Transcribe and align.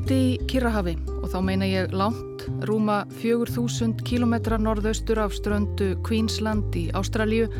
Úti 0.00 0.16
í 0.16 0.36
Kirrahafi 0.48 0.94
og 1.20 1.26
þá 1.28 1.40
meina 1.44 1.66
ég 1.68 1.90
lánt 1.92 2.46
rúma 2.64 3.02
4000 3.20 4.00
km 4.00 4.32
norðaustur 4.64 5.18
af 5.20 5.34
ströndu 5.36 5.90
Queensland 6.06 6.72
í 6.72 6.86
Ástralju, 6.96 7.50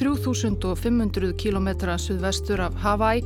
3500 0.00 1.34
km 1.36 1.68
suðvestur 2.00 2.62
af 2.64 2.78
Hawaii 2.80 3.20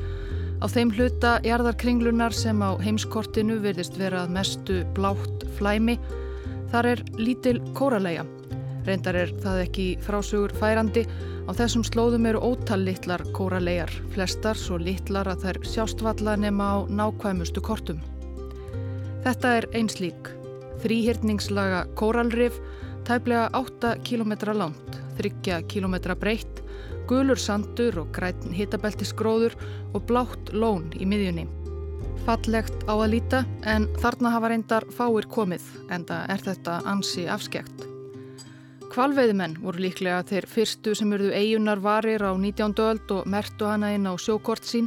á 0.58 0.66
þeim 0.66 0.90
hluta 0.96 1.36
jarðarkringlunar 1.46 2.34
sem 2.34 2.58
á 2.58 2.74
heimskortinu 2.82 3.60
verðist 3.62 4.00
vera 4.00 4.24
að 4.24 4.34
mestu 4.34 4.80
blátt 4.98 5.46
flæmi. 5.60 5.94
Þar 6.74 6.90
er 6.96 7.04
lítil 7.22 7.60
kóralega. 7.78 8.26
Reyndar 8.82 9.14
er 9.22 9.30
það 9.46 9.62
ekki 9.68 9.86
frásögur 10.02 10.58
færandi 10.58 11.06
Á 11.46 11.54
þessum 11.54 11.86
slóðum 11.86 12.26
eru 12.26 12.42
ótal 12.42 12.82
litlar 12.82 13.22
kóralegar, 13.30 13.94
flestar 14.10 14.58
svo 14.58 14.80
litlar 14.82 15.30
að 15.30 15.46
þær 15.46 15.62
sjástvalla 15.70 16.34
nema 16.42 16.72
á 16.74 16.76
nákvæmustu 16.90 17.62
kortum. 17.62 18.02
Þetta 19.26 19.52
er 19.58 19.64
einslík, 19.74 20.28
þrýhyrningslaga 20.84 21.80
kóralrif, 21.98 22.60
tæplega 23.08 23.48
8 23.58 23.96
km 24.06 24.36
langt, 24.54 24.98
30 25.18 25.64
km 25.66 25.96
breytt, 26.14 26.60
gulur 27.10 27.40
sandur 27.42 27.96
og 28.04 28.12
græn 28.14 28.52
hitabeltisgróður 28.54 29.56
og 29.98 30.04
blátt 30.06 30.52
lón 30.54 30.84
í 30.94 31.08
miðjunni. 31.10 31.48
Fallegt 32.22 32.84
á 32.86 32.94
að 32.94 33.16
líta 33.16 33.40
en 33.66 33.88
þarna 33.98 34.30
hafa 34.30 34.50
reyndar 34.52 34.86
fáir 34.94 35.26
komið 35.26 35.64
en 35.90 36.04
það 36.06 36.30
er 36.36 36.44
þetta 36.44 36.76
ansi 36.92 37.24
afskekt. 37.26 37.82
Kvalveiðmenn 38.94 39.56
voru 39.64 39.88
líklega 39.88 40.20
þeir 40.28 40.46
fyrstu 40.52 40.94
sem 40.94 41.10
urðu 41.16 41.32
eigunar 41.34 41.82
varir 41.82 42.22
á 42.22 42.30
19. 42.30 42.78
öld 42.78 43.10
og 43.10 43.26
mertu 43.26 43.66
hana 43.66 43.90
inn 43.98 44.06
á 44.06 44.14
sjókort 44.14 44.62
sín. 44.62 44.86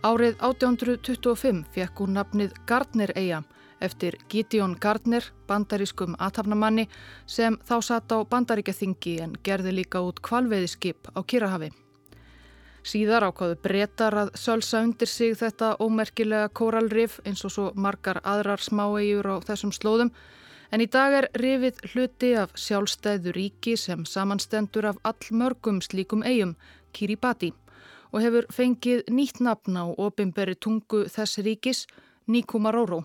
Árið 0.00 0.40
1825 0.40 1.60
fekk 1.76 2.00
hún 2.00 2.16
nafnið 2.16 2.56
Gardner 2.64 3.12
eiga 3.12 3.42
eftir 3.80 4.18
Gideon 4.28 4.76
Gardner, 4.80 5.24
bandarískum 5.48 6.16
aðtapnamanni 6.18 6.86
sem 7.26 7.58
þá 7.68 7.76
satt 7.82 8.12
á 8.12 8.18
bandaríkjaþingi 8.24 9.18
en 9.24 9.34
gerði 9.42 9.74
líka 9.80 10.00
út 10.04 10.22
kvalveiðskip 10.22 11.12
á 11.16 11.20
Kirahafi. 11.22 11.72
Síðar 12.86 13.26
ákváðu 13.26 13.58
breytar 13.62 14.14
að 14.14 14.32
sölsa 14.38 14.84
undir 14.86 15.10
sig 15.10 15.34
þetta 15.38 15.74
ómerkilega 15.82 16.48
kóralrif 16.54 17.20
eins 17.26 17.44
og 17.44 17.52
svo 17.52 17.70
margar 17.74 18.22
aðrar 18.22 18.62
smáegjur 18.62 19.26
á 19.26 19.36
þessum 19.42 19.74
slóðum 19.74 20.12
En 20.70 20.82
í 20.82 20.88
dag 20.90 21.14
er 21.14 21.28
rifið 21.38 21.78
hluti 21.92 22.32
af 22.38 22.56
sjálfstæðu 22.58 23.34
ríki 23.36 23.76
sem 23.78 24.02
samanstendur 24.08 24.88
af 24.90 24.98
allmörgum 25.06 25.78
slíkum 25.84 26.24
eigum, 26.26 26.56
Kiribati, 26.92 27.52
og 28.12 28.22
hefur 28.24 28.48
fengið 28.52 29.06
nýtt 29.12 29.42
nafn 29.44 29.78
á 29.78 29.84
opimberi 29.86 30.56
tungu 30.58 31.04
þess 31.12 31.38
ríkis, 31.46 31.86
Nikumaroro. 32.26 33.04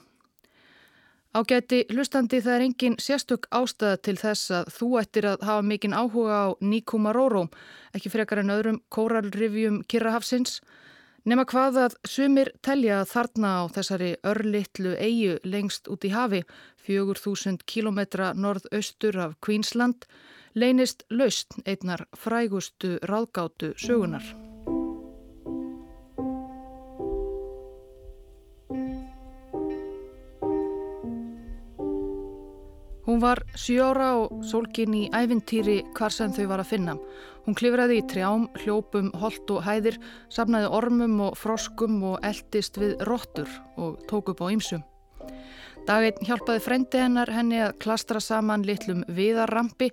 Ágæti 1.32 1.86
hlustandi 1.88 2.42
það 2.44 2.56
er 2.58 2.64
engin 2.66 2.96
sérstök 3.00 3.46
ástæða 3.56 4.02
til 4.04 4.18
þess 4.20 4.52
að 4.52 4.72
þú 4.76 4.88
ættir 5.00 5.28
að 5.30 5.46
hafa 5.48 5.64
mikinn 5.64 5.96
áhuga 5.96 6.40
á 6.44 6.48
Nikumaroro, 6.60 7.46
ekki 7.96 8.12
frekar 8.12 8.42
en 8.44 8.52
öðrum 8.52 8.82
kóralrifjum 8.92 9.80
Kirrahafsins, 9.88 10.60
Nefna 11.22 11.44
hvað 11.46 11.76
að 11.78 11.96
sumir 12.10 12.50
telja 12.66 13.04
þarna 13.06 13.52
á 13.62 13.64
þessari 13.76 14.10
örlittlu 14.26 14.96
eigu 14.98 15.36
lengst 15.46 15.86
út 15.94 16.08
í 16.10 16.10
hafi, 16.10 16.42
4000 16.82 17.62
km 17.70 18.02
norðaustur 18.42 19.22
af 19.30 19.38
Queensland, 19.46 20.10
leynist 20.58 21.06
laust 21.14 21.62
einnar 21.62 22.08
frægustu 22.18 22.98
ráðgátu 23.06 23.76
sögunar. 23.78 24.26
Hún 33.22 33.28
var 33.30 33.44
sjóra 33.54 34.06
og 34.18 34.40
sólgin 34.50 34.96
í 34.98 35.02
ævintýri 35.14 35.76
hvar 35.94 36.10
sem 36.10 36.32
þau 36.34 36.48
var 36.50 36.64
að 36.64 36.72
finna. 36.72 36.96
Hún 37.46 37.54
klifraði 37.54 38.00
í 38.00 38.06
trjám, 38.10 38.48
hljópum, 38.64 39.12
holt 39.22 39.52
og 39.54 39.60
hæðir, 39.62 40.00
sapnaði 40.34 40.72
ormum 40.74 41.20
og 41.28 41.36
froskum 41.38 42.00
og 42.02 42.26
eldist 42.26 42.80
við 42.82 42.96
róttur 43.06 43.52
og 43.78 44.00
tók 44.10 44.32
upp 44.34 44.42
á 44.42 44.50
ýmsum. 44.50 44.82
Daginn 45.86 46.26
hjálpaði 46.26 46.64
frendi 46.66 47.04
hennar 47.04 47.30
henni 47.30 47.60
að 47.62 47.76
klastra 47.86 48.18
saman 48.18 48.66
litlum 48.66 49.06
viðarrampi 49.06 49.92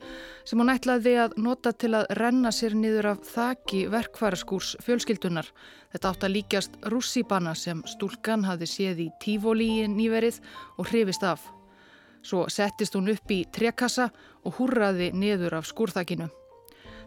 sem 0.48 0.64
hún 0.64 0.72
ætlaði 0.72 1.18
að 1.26 1.36
nota 1.36 1.74
til 1.76 1.92
að 2.00 2.08
renna 2.16 2.48
sér 2.48 2.78
niður 2.80 3.10
af 3.12 3.28
þaki 3.28 3.82
verkfæraskúrs 3.92 4.72
fjölskyldunar. 4.88 5.52
Þetta 5.92 6.14
átt 6.14 6.24
að 6.24 6.34
líkjast 6.38 6.80
rússíbana 6.88 7.52
sem 7.52 7.84
stúlkan 7.92 8.48
hafi 8.48 8.72
séð 8.72 9.04
í 9.04 9.10
tífólíin 9.20 10.00
nýverið 10.00 10.40
og 10.80 10.88
hrifist 10.88 11.28
af. 11.28 11.44
Svo 12.28 12.44
settist 12.52 12.92
hún 12.92 13.08
upp 13.08 13.30
í 13.32 13.44
trekassa 13.48 14.10
og 14.44 14.58
húrraði 14.58 15.12
niður 15.16 15.62
af 15.62 15.68
skúrþakinu. 15.70 16.26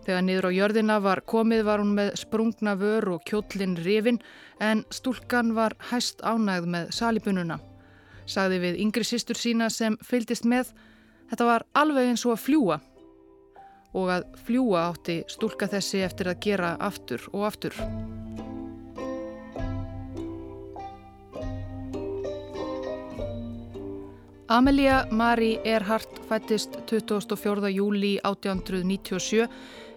Þegar 0.01 0.23
niður 0.25 0.47
á 0.49 0.51
jörðina 0.55 0.95
var 1.03 1.21
komið 1.29 1.65
var 1.67 1.83
hún 1.83 1.91
með 1.97 2.15
sprungna 2.23 2.73
vör 2.79 3.11
og 3.15 3.25
kjóllin 3.29 3.75
rifin 3.77 4.17
en 4.57 4.81
stúlkan 4.89 5.53
var 5.53 5.75
hæst 5.91 6.23
ánægð 6.25 6.71
með 6.73 6.89
salibununa. 6.97 7.59
Sagði 8.25 8.61
við 8.63 8.79
yngri 8.81 9.05
sýstur 9.05 9.37
sína 9.37 9.69
sem 9.69 9.97
fylgist 10.01 10.47
með, 10.47 10.71
þetta 11.29 11.49
var 11.51 11.67
alveg 11.77 12.09
eins 12.09 12.25
og 12.25 12.33
að 12.37 12.43
fljúa. 12.47 12.79
Og 13.93 14.09
að 14.09 14.25
fljúa 14.47 14.87
átti 14.87 15.19
stúlka 15.29 15.69
þessi 15.69 16.01
eftir 16.07 16.31
að 16.31 16.41
gera 16.47 16.73
aftur 16.81 17.29
og 17.33 17.45
aftur. 17.51 17.77
Amelia 24.51 25.05
Marie 25.11 25.61
Earhart 25.63 26.17
fættist 26.27 26.73
24. 26.89 27.69
júli 27.71 28.17
1897 28.27 29.45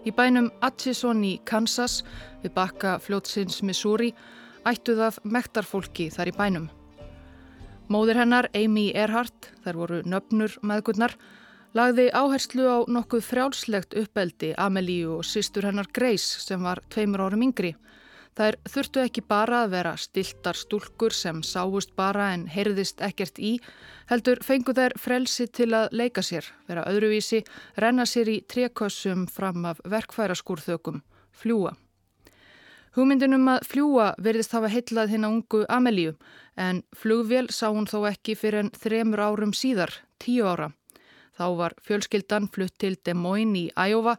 Í 0.07 0.13
bænum 0.15 0.47
Atchison 0.63 1.25
í 1.27 1.33
Kansas 1.43 1.97
við 2.39 2.53
bakka 2.55 2.93
fljótsins 3.03 3.57
Missouri 3.67 4.13
ættuð 4.63 5.01
af 5.09 5.17
mektarfólki 5.27 6.07
þar 6.15 6.31
í 6.31 6.35
bænum. 6.37 6.69
Móður 7.91 8.21
hennar, 8.21 8.47
Amy 8.55 8.93
Earhart, 8.95 9.51
þær 9.65 9.81
voru 9.81 9.99
nöfnur 10.07 10.55
meðgurnar, 10.63 11.17
lagði 11.75 12.07
áherslu 12.15 12.63
á 12.63 12.77
nokkuð 12.87 13.27
frjálslegt 13.27 13.99
uppeldi 14.05 14.53
Amelíu 14.55 15.17
og 15.17 15.27
sýstur 15.27 15.67
hennar 15.67 15.91
Grace 15.91 16.39
sem 16.47 16.63
var 16.63 16.79
tveimur 16.95 17.27
árum 17.27 17.43
yngri. 17.43 17.75
Þær 18.35 18.57
þurftu 18.67 18.99
ekki 18.99 19.21
bara 19.23 19.61
að 19.63 19.69
vera 19.77 19.93
stiltar 19.95 20.57
stúlkur 20.59 21.13
sem 21.15 21.37
sáust 21.39 21.93
bara 21.95 22.33
en 22.35 22.49
heyrðist 22.51 22.99
ekkert 23.05 23.39
í, 23.39 23.53
heldur 24.11 24.41
fengu 24.43 24.73
þær 24.75 24.97
frelsi 24.99 25.47
til 25.47 25.69
að 25.77 25.95
leika 25.95 26.23
sér, 26.25 26.49
vera 26.67 26.83
öðruvísi, 26.91 27.45
renna 27.79 28.03
sér 28.03 28.33
í 28.33 28.41
trekössum 28.51 29.23
fram 29.31 29.63
af 29.71 29.79
verkfæraskúrþökum, 29.87 30.99
fljúa. 31.31 31.77
Hugmyndinum 32.95 33.47
að 33.51 33.65
fljúa 33.71 34.11
verðist 34.23 34.53
hafa 34.55 34.71
heitlað 34.71 35.09
hinn 35.11 35.27
á 35.27 35.31
ungu 35.31 35.63
Amelíu 35.71 36.17
en 36.59 36.81
flugvél 36.95 37.47
sá 37.51 37.69
hún 37.69 37.87
þó 37.87 38.05
ekki 38.11 38.35
fyrir 38.39 38.65
en 38.65 38.73
þremur 38.75 39.23
árum 39.29 39.55
síðar, 39.55 39.91
tíu 40.19 40.47
ára. 40.47 40.73
Þá 41.35 41.45
var 41.59 41.75
fjölskyldan 41.83 42.47
flutt 42.51 42.75
til 42.79 42.95
Des 43.03 43.15
Moines 43.15 43.65
í 43.65 43.65
Æjófa 43.75 44.15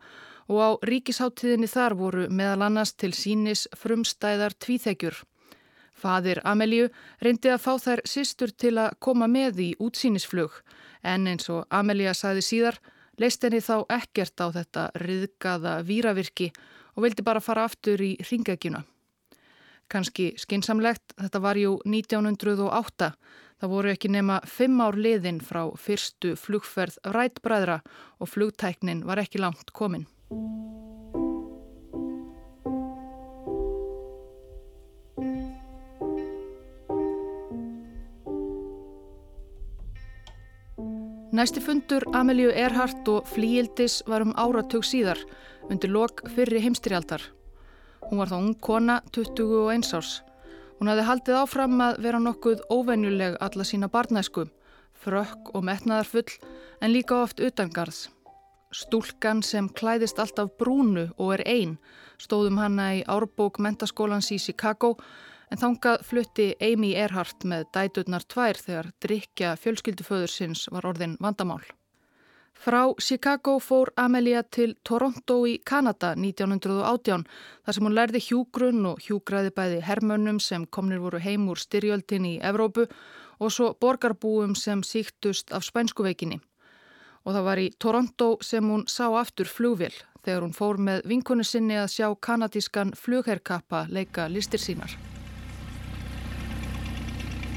og 0.48 0.58
á 0.62 0.68
ríkisháttíðinni 0.86 1.68
þar 1.70 1.96
voru 1.98 2.26
meðal 2.30 2.66
annars 2.68 2.94
til 2.94 3.12
sínis 3.14 3.66
frumstæðar 3.76 4.54
tvíþekjur. 4.62 5.22
Fadir 5.96 6.42
Amelíu 6.44 6.90
reyndi 7.24 7.50
að 7.50 7.62
fá 7.64 7.72
þær 7.80 8.02
sýstur 8.04 8.52
til 8.52 8.76
að 8.78 8.98
koma 9.00 9.26
með 9.26 9.62
í 9.64 9.70
útsýnisflug 9.80 10.60
en 11.02 11.26
eins 11.30 11.48
og 11.52 11.64
Amelíu 11.70 12.12
sagði 12.14 12.44
síðar 12.44 12.80
leist 13.20 13.44
henni 13.44 13.62
þá 13.64 13.86
ekkert 13.96 14.42
á 14.44 14.46
þetta 14.52 14.90
riðgaða 15.00 15.78
víravirki 15.88 16.50
og 16.96 17.06
vildi 17.06 17.24
bara 17.24 17.40
fara 17.40 17.64
aftur 17.64 18.02
í 18.02 18.16
ringegina. 18.28 18.84
Kanski 19.88 20.32
skinsamlegt, 20.40 21.14
þetta 21.14 21.40
var 21.40 21.58
jú 21.60 21.76
1908, 21.86 23.12
það 23.62 23.72
voru 23.72 23.92
ekki 23.92 24.10
nema 24.10 24.40
fimm 24.50 24.82
ár 24.82 24.98
liðin 24.98 25.38
frá 25.38 25.62
fyrstu 25.78 26.34
flugferð 26.40 26.98
rætbræðra 27.14 27.78
og 28.18 28.32
flugtæknin 28.32 29.04
var 29.06 29.22
ekki 29.22 29.40
langt 29.40 29.70
komin. 29.72 30.08
Næsti 41.36 41.60
fundur 41.60 42.04
Amelíu 42.16 42.48
Earhart 42.48 43.08
og 43.12 43.26
Flíildis 43.28 43.98
var 44.08 44.22
um 44.24 44.32
áratug 44.40 44.86
síðar 44.88 45.20
undir 45.68 45.92
lok 45.92 46.22
fyrri 46.32 46.62
heimstyrjaldar. 46.64 47.20
Hún 48.08 48.22
var 48.22 48.30
þá 48.32 48.36
ung 48.38 48.54
kona 48.56 48.96
21 49.12 49.92
árs. 49.98 50.22
Hún 50.78 50.88
hafði 50.88 51.06
haldið 51.10 51.38
áfram 51.42 51.76
að 51.84 52.00
vera 52.08 52.22
nokkuð 52.24 52.64
óvenjuleg 52.72 53.36
alla 53.40 53.68
sína 53.68 53.92
barnæsku, 53.92 54.48
frökk 54.96 55.52
og 55.52 55.68
metnaðarfull 55.68 56.38
en 56.80 56.94
líka 56.96 57.20
oft 57.20 57.40
utangarðs. 57.40 58.15
Stúlkan 58.76 59.40
sem 59.46 59.70
klæðist 59.72 60.18
alltaf 60.20 60.50
brúnu 60.60 61.06
og 61.16 61.30
er 61.38 61.42
einn 61.48 61.76
stóðum 62.20 62.58
hanna 62.60 62.90
í 62.98 63.04
árbók 63.08 63.56
mentaskólans 63.64 64.28
í 64.34 64.36
Chicago 64.42 64.90
en 65.48 65.60
þangað 65.62 66.02
flutti 66.04 66.46
Amy 66.60 66.90
Earhart 66.92 67.46
með 67.48 67.64
dæturnar 67.72 68.26
tvær 68.28 68.60
þegar 68.60 68.90
drikja 69.00 69.54
fjölskylduföður 69.62 70.32
sinns 70.32 70.66
var 70.74 70.88
orðin 70.90 71.16
vandamál. 71.24 71.62
Frá 72.56 72.82
Chicago 73.00 73.58
fór 73.60 73.92
Amelia 74.00 74.42
til 74.42 74.74
Toronto 74.84 75.38
í 75.48 75.56
Kanada 75.64 76.14
1918 76.16 77.24
þar 77.28 77.76
sem 77.76 77.88
hún 77.88 77.96
lærði 77.96 78.22
hjúgrunn 78.26 78.90
og 78.92 79.00
hjúgraði 79.04 79.54
bæði 79.56 79.80
hermönnum 79.88 80.40
sem 80.40 80.66
komnir 80.66 81.00
voru 81.04 81.20
heim 81.20 81.48
úr 81.52 81.60
styrjöldin 81.60 82.28
í 82.28 82.34
Evrópu 82.44 82.84
og 83.40 83.52
svo 83.52 83.72
borgarbúum 83.80 84.56
sem 84.56 84.84
síktust 84.84 85.52
af 85.52 85.64
spænskuveikinni. 85.64 86.40
Og 87.26 87.34
það 87.34 87.46
var 87.48 87.58
í 87.58 87.70
Toronto 87.82 88.28
sem 88.46 88.64
hún 88.70 88.86
sá 88.86 89.08
aftur 89.18 89.50
flugvél 89.50 89.94
þegar 90.22 90.46
hún 90.46 90.54
fór 90.54 90.78
með 90.78 91.04
vinkonu 91.10 91.44
sinni 91.46 91.74
að 91.78 91.90
sjá 91.96 92.06
kanadískan 92.22 92.94
flugherrkappa 92.94 93.84
leika 93.90 94.28
listir 94.30 94.62
sínar. 94.62 94.94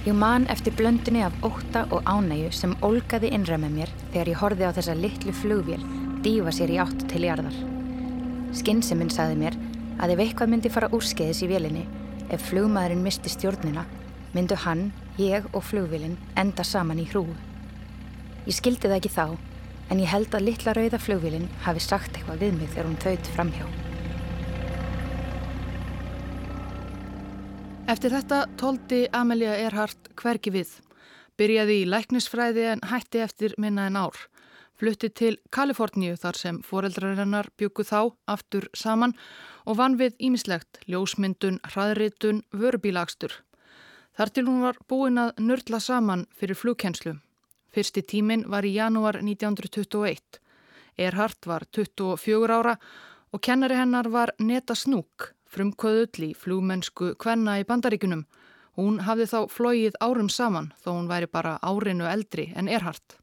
Ég 0.08 0.16
man 0.18 0.48
eftir 0.50 0.74
blöndunni 0.74 1.22
af 1.22 1.36
óta 1.46 1.86
og 1.94 2.06
ánægu 2.10 2.50
sem 2.56 2.76
olgaði 2.82 3.30
innra 3.36 3.58
með 3.62 3.76
mér 3.78 3.96
þegar 4.12 4.32
ég 4.32 4.42
horfi 4.42 4.66
á 4.66 4.72
þessa 4.74 4.96
litlu 4.98 5.34
flugvél 5.36 5.84
dífa 6.24 6.54
sér 6.56 6.74
í 6.74 6.80
átt 6.82 7.04
til 7.12 7.26
jarðar. 7.28 7.58
Skinnseminn 8.56 9.12
saði 9.14 9.36
mér 9.38 9.58
að 10.02 10.16
ef 10.16 10.24
eitthvað 10.24 10.54
myndi 10.54 10.72
fara 10.74 10.90
úrskeiðis 10.96 11.44
í 11.46 11.50
vélinni, 11.52 11.84
ef 12.32 12.48
flugmaðurinn 12.50 13.04
misti 13.04 13.30
stjórnina, 13.30 13.84
myndu 14.34 14.58
hann, 14.64 14.90
ég 15.20 15.46
og 15.54 15.64
flugvélinn 15.68 16.18
enda 16.40 16.64
saman 16.64 17.02
í 17.04 17.06
hrúu. 17.12 17.36
Ég 18.48 18.56
skildi 18.56 18.88
það 18.88 18.98
ekki 18.98 19.12
þá, 19.14 19.26
en 19.90 20.00
ég 20.02 20.10
held 20.10 20.34
að 20.34 20.46
litla 20.48 20.74
rauða 20.78 21.00
flugvélinn 21.02 21.50
hafi 21.66 21.82
sagt 21.84 22.16
eitthvað 22.16 22.44
við 22.46 22.58
mig 22.60 22.74
þegar 22.74 22.90
hún 22.90 23.00
þauðt 23.04 23.32
framhjá. 23.36 23.70
Eftir 27.90 28.14
þetta 28.14 28.44
tóldi 28.62 29.00
Amelia 29.18 29.56
Earhart 29.58 30.12
hvergi 30.20 30.52
við. 30.54 30.76
Byrjaði 31.42 31.80
í 31.82 31.88
læknisfræði 31.90 32.68
en 32.76 32.84
hætti 32.86 33.24
eftir 33.24 33.56
minna 33.58 33.88
en 33.90 33.98
ár. 33.98 34.18
Flutti 34.80 35.10
til 35.10 35.40
Kaliforníu 35.52 36.14
þar 36.16 36.38
sem 36.38 36.60
foreldrarinnar 36.64 37.50
byggu 37.60 37.84
þá 37.84 38.14
aftur 38.30 38.70
saman 38.78 39.16
og 39.66 39.80
vann 39.82 39.98
við 40.00 40.14
ímislegt 40.22 40.80
ljósmyndun, 40.86 41.58
hraðritun, 41.66 42.44
vörubílagstur. 42.54 43.34
Þar 44.16 44.34
til 44.36 44.46
hún 44.48 44.62
var 44.64 44.78
búin 44.88 45.18
að 45.18 45.42
nördla 45.42 45.82
saman 45.82 46.28
fyrir 46.38 46.60
flugkenslu. 46.62 47.18
Fyrsti 47.74 48.02
tímin 48.02 48.48
var 48.50 48.66
í 48.66 48.76
janúar 48.76 49.22
1921. 49.22 50.40
Earhart 50.98 51.46
var 51.46 51.66
24 51.72 52.56
ára 52.56 52.78
og 53.32 53.42
kennari 53.42 53.78
hennar 53.78 54.10
var 54.10 54.34
Neta 54.40 54.76
Snúk 54.76 55.34
frumkvöðull 55.50 56.30
í 56.30 56.34
flúmennsku 56.38 57.14
Kvenna 57.20 57.58
í 57.62 57.66
bandaríkunum. 57.68 58.26
Hún 58.80 59.02
hafði 59.04 59.28
þá 59.32 59.40
flóið 59.52 59.98
árum 60.04 60.30
saman 60.32 60.72
þó 60.80 60.92
hún 60.94 61.10
væri 61.10 61.28
bara 61.32 61.58
árinu 61.66 62.08
eldri 62.08 62.50
en 62.56 62.70
Erhard. 62.70 63.18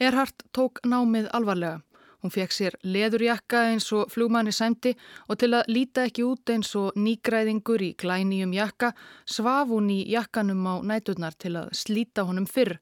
Erhard 0.00 0.46
tók 0.52 0.80
námið 0.86 1.28
alvarlega. 1.36 1.82
Hún 2.24 2.32
fekk 2.32 2.54
sér 2.56 2.74
leðurjakka 2.88 3.66
eins 3.68 3.90
og 3.92 4.08
flúmanni 4.08 4.52
sæmdi 4.56 4.94
og 5.28 5.36
til 5.42 5.50
að 5.58 5.66
líta 5.68 6.06
ekki 6.08 6.22
út 6.24 6.48
eins 6.54 6.70
og 6.80 6.94
nýgræðingur 6.96 7.82
í 7.84 7.90
glænýjum 8.00 8.54
jakka 8.56 8.94
svaf 9.28 9.68
hún 9.68 9.90
í 9.92 9.98
jakkanum 10.08 10.62
á 10.64 10.74
næturnar 10.80 11.36
til 11.36 11.52
að 11.60 11.74
slíta 11.76 12.24
honum 12.24 12.46
fyrr 12.48 12.78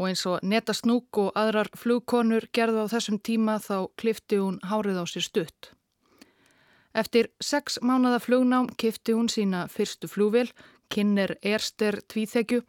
og 0.00 0.08
eins 0.08 0.24
og 0.26 0.42
neta 0.42 0.74
snúk 0.74 1.20
og 1.22 1.30
aðrar 1.38 1.70
flúkonur 1.78 2.48
gerði 2.50 2.82
á 2.82 2.92
þessum 2.96 3.22
tíma 3.22 3.60
þá 3.62 3.86
klifti 3.94 4.42
hún 4.42 4.58
hárið 4.66 4.98
á 4.98 5.04
sér 5.06 5.28
stutt. 5.30 5.70
Eftir 6.90 7.30
sex 7.38 7.78
mánada 7.86 8.18
flugnám 8.18 8.66
kifti 8.74 9.14
hún 9.14 9.30
sína 9.30 9.68
fyrstu 9.70 10.10
flúvél, 10.10 10.50
kynner 10.90 11.36
Erster 11.38 12.02
tvíþekju 12.02 12.64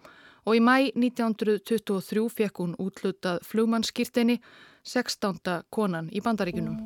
og 0.45 0.57
í 0.57 0.61
mæ 0.63 0.91
1923 0.95 2.27
fekk 2.37 2.63
hún 2.63 2.75
útlutað 2.79 3.43
flugmannskýrteini, 3.47 4.39
16. 4.83 5.63
konan 5.71 6.11
í 6.11 6.21
bandaríkunum. 6.23 6.77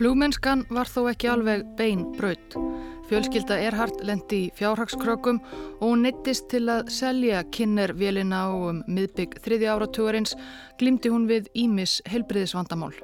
Flugmennskan 0.00 0.62
var 0.72 0.88
þó 0.88 1.10
ekki 1.10 1.28
alveg 1.28 1.64
bein 1.76 2.06
braut. 2.16 2.54
Fjölskylda 3.10 3.58
Erhard 3.66 3.98
lendi 4.06 4.38
í 4.46 4.52
fjárhagskrökum 4.56 5.42
og 5.42 5.82
hún 5.84 6.06
neittist 6.06 6.48
til 6.48 6.62
að 6.72 6.88
selja 6.94 7.42
kynner 7.52 7.92
vélina 7.98 8.46
á 8.46 8.54
um 8.54 8.80
miðbygg 8.88 9.36
þriði 9.44 9.68
áratugurins 9.74 10.32
glimti 10.80 11.12
hún 11.12 11.28
við 11.28 11.52
Ímis 11.52 11.98
helbriðisvandamál. 12.08 12.94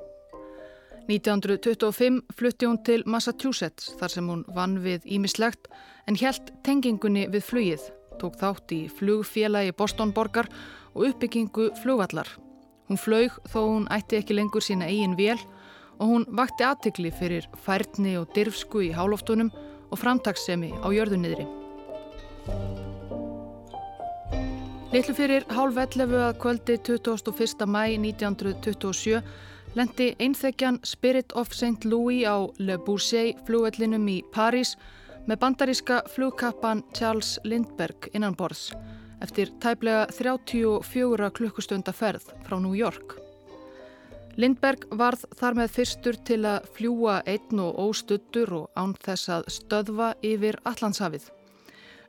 1925 1.06 2.22
flutti 2.34 2.66
hún 2.66 2.80
til 2.82 3.04
Massachusetts 3.06 3.92
þar 4.00 4.10
sem 4.10 4.30
hún 4.30 4.42
vann 4.56 4.80
við 4.82 5.04
Ímislegt 5.06 5.68
en 6.10 6.18
helt 6.18 6.50
tengingunni 6.66 7.28
við 7.30 7.44
flugið, 7.46 7.84
tók 8.18 8.38
þátt 8.40 8.74
í 8.74 8.80
flugfélagi 8.90 9.74
Bostonborgar 9.78 10.50
og 10.94 11.06
uppbyggingu 11.10 11.70
flugvallar. 11.82 12.26
Hún 12.90 12.98
flög 12.98 13.38
þó 13.52 13.60
hún 13.62 13.86
ætti 13.94 14.18
ekki 14.18 14.34
lengur 14.34 14.62
sína 14.62 14.90
eigin 14.90 15.14
vél 15.18 15.38
og 16.00 16.10
hún 16.10 16.26
vakti 16.38 16.66
aðtikli 16.66 17.14
fyrir 17.14 17.46
færni 17.62 18.16
og 18.18 18.32
dirfsku 18.34 18.82
í 18.88 18.92
hálóftunum 18.94 19.52
og 19.90 20.00
framtagssemi 20.02 20.72
á 20.82 20.88
jörðunniðri. 20.90 21.46
Littlu 24.90 25.14
fyrir 25.18 25.46
hálf 25.50 25.76
11 25.76 26.14
að 26.18 26.38
kvöldi 26.42 26.78
21. 26.82 27.66
mæ 27.66 27.82
1927 27.94 29.22
lendi 29.76 30.14
einþekjan 30.18 30.78
Spirit 30.84 31.32
of 31.36 31.52
St. 31.52 31.84
Louis 31.84 32.24
á 32.24 32.48
Le 32.58 32.78
Bourget 32.78 33.36
flugvellinum 33.46 34.08
í 34.08 34.22
París 34.32 34.74
með 35.28 35.40
bandaríska 35.42 36.00
flugkappan 36.14 36.82
Charles 36.96 37.36
Lindbergh 37.44 38.08
innanborðs 38.14 38.70
eftir 39.20 39.52
tæplega 39.60 40.06
34 40.12 41.30
klukkustunda 41.36 41.92
ferð 41.92 42.28
frá 42.46 42.58
New 42.60 42.76
York. 42.76 43.16
Lindberg 44.36 44.84
varð 44.92 45.24
þar 45.36 45.56
með 45.56 45.72
fyrstur 45.78 46.18
til 46.28 46.42
að 46.44 46.68
fljúa 46.76 47.22
einn 47.24 47.62
og 47.64 47.78
óstuttur 47.86 48.52
og 48.52 48.68
án 48.76 48.92
þess 49.00 49.32
að 49.32 49.48
stöðva 49.54 50.12
yfir 50.20 50.60
Allandshafið. 50.68 51.30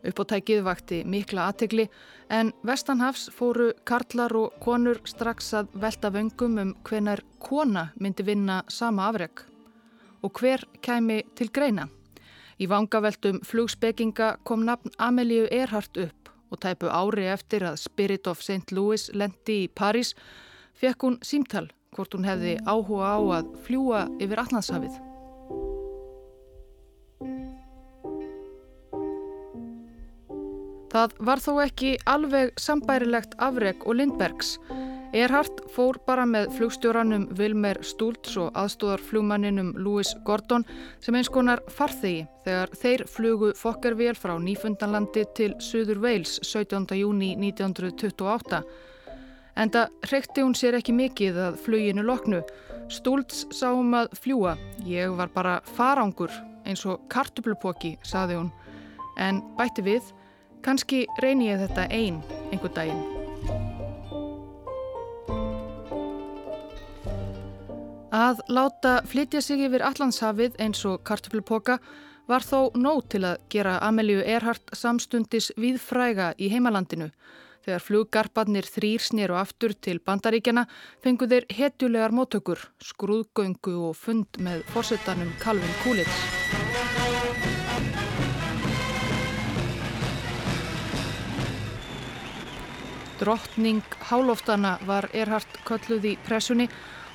Uppóttækið 0.08 0.64
vakti 0.64 1.02
mikla 1.04 1.50
aðtegli 1.52 1.88
en 2.32 2.54
Vestanhafs 2.68 3.28
fóru 3.36 3.74
karlar 3.88 4.32
og 4.40 4.56
konur 4.64 5.02
strax 5.08 5.52
að 5.60 5.74
velta 5.84 6.12
vöngum 6.16 6.56
um 6.62 6.74
hvenar 6.88 7.24
kona 7.44 7.90
myndi 8.00 8.24
vinna 8.24 8.62
sama 8.72 9.10
afreg 9.10 9.44
og 10.24 10.40
hver 10.40 10.64
kæmi 10.82 11.22
til 11.36 11.52
greina. 11.54 11.88
Í 12.58 12.66
vangaveltum 12.72 13.42
flugspekinga 13.46 14.38
kom 14.44 14.64
nafn 14.66 14.96
Amelíu 14.98 15.46
Erhardt 15.52 16.00
upp 16.02 16.32
og 16.50 16.62
tæpu 16.64 16.88
ári 16.88 17.28
eftir 17.30 17.68
að 17.68 17.82
Spirit 17.84 18.28
of 18.28 18.42
St. 18.42 18.72
Louis 18.72 19.10
lendi 19.14 19.66
í 19.66 19.70
París 19.70 20.16
fekk 20.80 21.04
hún 21.04 21.20
símtal 21.22 21.68
hvort 21.96 22.16
hún 22.16 22.28
hefði 22.28 22.58
áhuga 22.66 23.12
á 23.12 23.20
að 23.42 23.52
fljúa 23.68 24.08
yfir 24.22 24.46
Allandshafið. 24.46 25.07
Það 30.92 31.16
var 31.28 31.42
þó 31.44 31.54
ekki 31.66 31.96
alveg 32.08 32.54
sambærilegt 32.62 33.36
afreg 33.44 33.84
og 33.86 34.00
Lindbergs. 34.00 34.58
Erhardt 35.16 35.62
fór 35.72 35.98
bara 36.08 36.26
með 36.28 36.50
flugstjóranum 36.58 37.30
Wilmer 37.40 37.80
Stultz 37.86 38.36
og 38.40 38.52
aðstóðarflugmanninum 38.60 39.72
Louis 39.80 40.10
Gordon 40.28 40.66
sem 41.04 41.16
eins 41.16 41.30
konar 41.32 41.62
farþegi 41.72 42.26
þegar 42.44 42.74
þeir 42.82 43.04
flugu 43.12 43.54
fokkervél 43.56 44.18
frá 44.20 44.36
Nýfundanlandi 44.44 45.24
til 45.38 45.56
Suður 45.64 46.04
Wales 46.04 46.38
17. 46.44 46.92
júni 47.00 47.34
1928. 47.40 48.62
Enda 49.58 49.88
hrekti 50.06 50.44
hún 50.44 50.54
sér 50.54 50.78
ekki 50.78 50.94
mikið 50.94 51.40
að 51.48 51.62
fluginu 51.64 52.04
loknu. 52.06 52.44
Stúlts 52.94 53.48
sá 53.56 53.72
um 53.72 53.96
að 53.98 54.12
fljúa. 54.22 54.54
Ég 54.86 55.16
var 55.18 55.32
bara 55.34 55.58
farangur 55.76 56.32
eins 56.68 56.84
og 56.86 57.08
kartublupóki, 57.10 57.96
saði 58.06 58.38
hún. 58.38 58.52
En 59.18 59.42
bætti 59.58 59.82
við, 59.88 60.12
kannski 60.68 61.06
reyni 61.24 61.48
ég 61.48 61.62
þetta 61.64 61.88
einn 61.96 62.20
einhver 62.52 62.74
daginn. 62.76 63.06
Að 68.18 68.42
láta 68.52 69.02
flytja 69.08 69.42
sig 69.44 69.64
yfir 69.68 69.84
allandshafið 69.86 70.60
eins 70.64 70.84
og 70.88 71.04
kartuflupoka 71.08 71.78
var 72.28 72.44
þó 72.44 72.72
nóg 72.76 73.06
til 73.14 73.24
að 73.28 73.42
gera 73.52 73.78
Amelíu 73.88 74.24
Erhardt 74.24 74.74
samstundis 74.76 75.52
viðfræga 75.60 76.34
í 76.40 76.50
heimalandinu. 76.52 77.12
Þegar 77.68 77.84
fluggarparnir 77.84 78.68
þrýr 78.68 79.04
snýru 79.04 79.36
aftur 79.40 79.76
til 79.76 80.00
bandaríkjana 80.00 80.66
fengu 81.04 81.28
þeir 81.28 81.48
hetjulegar 81.52 82.16
móttökur, 82.16 82.64
skrúðgöngu 82.80 83.76
og 83.90 84.00
fund 84.00 84.40
með 84.40 84.64
fórsetanum 84.72 85.36
Calvin 85.44 85.78
Coolidge. 85.84 86.67
Drottning 93.20 93.84
Háloftana 94.10 94.78
var 94.86 95.10
Erhard 95.14 95.60
kölluð 95.66 96.06
í 96.06 96.14
pressunni 96.28 96.68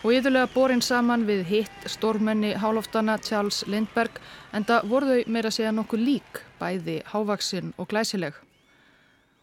og 0.03 0.15
yðurlega 0.17 0.51
borin 0.55 0.83
saman 0.83 1.27
við 1.29 1.45
hitt 1.47 1.85
stórmenni 1.91 2.55
Háloftana 2.59 3.19
Charles 3.23 3.63
Lindberg 3.71 4.19
en 4.53 4.67
það 4.67 4.89
voru 4.91 5.13
þau 5.13 5.35
meira 5.37 5.53
segja 5.55 5.75
nokkuð 5.75 6.03
lík, 6.07 6.43
bæði 6.59 7.03
hávaksinn 7.13 7.75
og 7.79 7.91
glæsileg. 7.93 8.35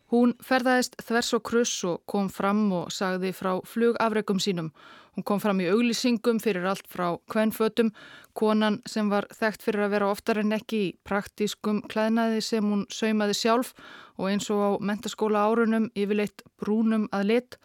Hún 0.09 0.31
ferðaðist 0.41 0.95
þvers 1.05 1.35
og 1.37 1.43
kruss 1.45 1.83
og 1.85 1.99
kom 2.09 2.31
fram 2.33 2.63
og 2.73 2.87
sagði 2.93 3.29
frá 3.37 3.51
flugafregum 3.61 4.39
sínum. 4.41 4.71
Hún 5.13 5.25
kom 5.27 5.41
fram 5.43 5.59
í 5.61 5.67
auglýsingum 5.69 6.39
fyrir 6.41 6.65
allt 6.69 6.87
frá 6.89 7.11
kvennfötum, 7.29 7.91
konan 8.33 8.79
sem 8.89 9.09
var 9.11 9.27
þekkt 9.35 9.65
fyrir 9.67 9.85
að 9.85 9.93
vera 9.97 10.09
oftar 10.09 10.41
en 10.41 10.55
ekki 10.55 10.81
í 10.87 10.89
praktískum 11.05 11.83
klæðnaði 11.91 12.41
sem 12.45 12.65
hún 12.65 12.87
saumaði 12.89 13.37
sjálf 13.37 13.75
og 14.17 14.31
eins 14.31 14.49
og 14.53 14.63
á 14.65 14.69
mentaskóla 14.81 15.45
árunum 15.45 15.89
yfirleitt 15.93 16.41
brúnum 16.57 17.05
að 17.13 17.29
lit, 17.33 17.59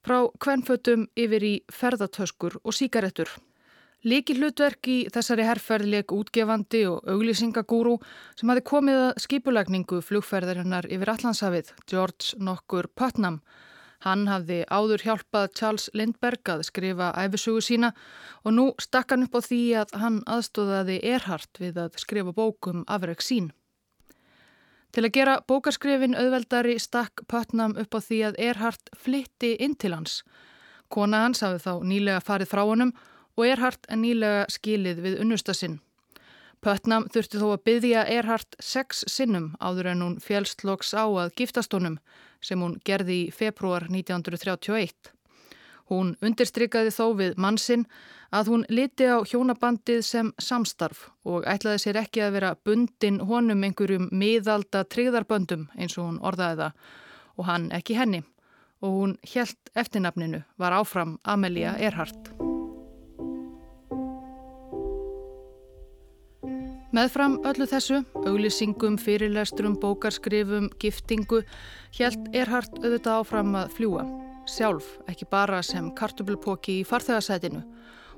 frá 0.00 0.22
kvennfötum 0.40 1.08
yfir 1.18 1.44
í 1.44 1.54
ferðartöskur 1.68 2.60
og 2.64 2.76
síkaretur. 2.76 3.28
Líki 4.00 4.32
hlutverk 4.38 4.88
í 4.88 4.94
þessari 5.12 5.44
herrferðileg 5.44 6.12
útgefandi 6.16 6.86
og 6.88 7.08
auglýsingagúru 7.12 7.98
sem 8.32 8.48
hafi 8.48 8.62
komið 8.64 9.00
að 9.00 9.18
skipulagningu 9.26 9.98
flugferðarinnar 10.00 10.88
yfir 10.88 11.10
Allandshafið, 11.12 11.74
George 11.84 12.38
Nokkur 12.40 12.88
Putnam. 12.96 13.42
Hann 14.00 14.24
hafði 14.32 14.62
áður 14.72 15.04
hjálpað 15.04 15.52
Charles 15.60 15.90
Lindberg 15.92 16.48
að 16.48 16.64
skrifa 16.70 17.10
æfisugu 17.12 17.60
sína 17.60 17.92
og 18.40 18.56
nú 18.56 18.66
stakk 18.80 19.12
hann 19.12 19.26
upp 19.28 19.36
á 19.36 19.40
því 19.44 19.60
að 19.82 19.94
hann 20.00 20.18
aðstóðaði 20.24 20.96
Erhard 21.12 21.60
við 21.60 21.84
að 21.84 22.00
skrifa 22.00 22.32
bókum 22.32 22.86
afreg 22.88 23.20
sín. 23.20 23.52
Til 24.96 25.04
að 25.04 25.12
gera 25.12 25.38
bókarskrifin 25.44 26.16
auðveldari 26.16 26.80
stakk 26.80 27.26
Putnam 27.28 27.76
upp 27.76 27.92
á 27.92 28.00
því 28.00 28.24
að 28.30 28.40
Erhard 28.48 28.94
flytti 28.96 29.58
inn 29.60 29.76
til 29.76 29.92
hans. 29.92 30.22
Kona 30.88 31.26
hans 31.28 31.44
hafði 31.44 31.66
þá 31.68 31.72
nýlega 31.84 32.24
farið 32.24 32.54
frá 32.56 32.64
honum 32.64 32.96
og 32.96 33.09
Erhard 33.46 33.86
er 33.88 34.00
nýlega 34.00 34.46
skilið 34.52 35.00
við 35.04 35.20
unnustasinn. 35.24 35.78
Putnam 36.60 37.06
þurfti 37.08 37.40
þó 37.40 37.46
að 37.54 37.62
byggja 37.68 38.02
Erhard 38.12 38.58
sex 38.60 39.04
sinnum 39.08 39.54
áður 39.64 39.94
en 39.94 40.02
hún 40.04 40.18
fjelstlokks 40.20 40.92
á 40.92 41.08
að 41.08 41.32
giftast 41.40 41.72
honum 41.72 41.96
sem 42.44 42.60
hún 42.60 42.76
gerði 42.84 43.16
í 43.22 43.30
februar 43.32 43.86
1931. 43.88 45.12
Hún 45.90 46.12
undirstrykkaði 46.22 46.92
þó 46.94 47.06
við 47.18 47.38
mannsinn 47.40 47.86
að 48.30 48.52
hún 48.52 48.66
liti 48.70 49.08
á 49.10 49.18
hjónabandið 49.26 50.04
sem 50.06 50.32
samstarf 50.38 51.08
og 51.26 51.48
ætlaði 51.50 51.82
sér 51.82 52.00
ekki 52.04 52.22
að 52.22 52.36
vera 52.36 52.52
bundin 52.64 53.18
honum 53.26 53.64
einhverjum 53.66 54.06
miðalda 54.12 54.84
tryggðarböndum 54.86 55.66
eins 55.74 55.98
og 55.98 56.12
hún 56.12 56.20
orðaði 56.22 56.62
það 56.62 56.94
og 57.40 57.50
hann 57.50 57.66
ekki 57.74 57.98
henni 57.98 58.22
og 58.80 58.94
hún 59.00 59.18
helt 59.34 59.74
eftirnafninu 59.74 60.44
var 60.60 60.76
áfram 60.76 61.18
Amelia 61.24 61.74
Earhart. 61.80 62.49
Meðfram 66.90 67.36
öllu 67.46 67.68
þessu, 67.70 68.00
auglýsingum, 68.26 68.96
fyrirlestrum, 68.98 69.76
bókarskrifum, 69.78 70.72
giftingu, 70.82 71.44
helt 72.00 72.34
Earhart 72.34 72.80
auðvitað 72.82 73.20
áfram 73.20 73.54
að 73.60 73.76
fljúa 73.76 74.08
sjálf, 74.50 74.96
ekki 75.06 75.28
bara 75.30 75.60
sem 75.62 75.90
kartublupoki 75.94 76.80
í 76.80 76.86
farþegarsætinu. 76.88 77.62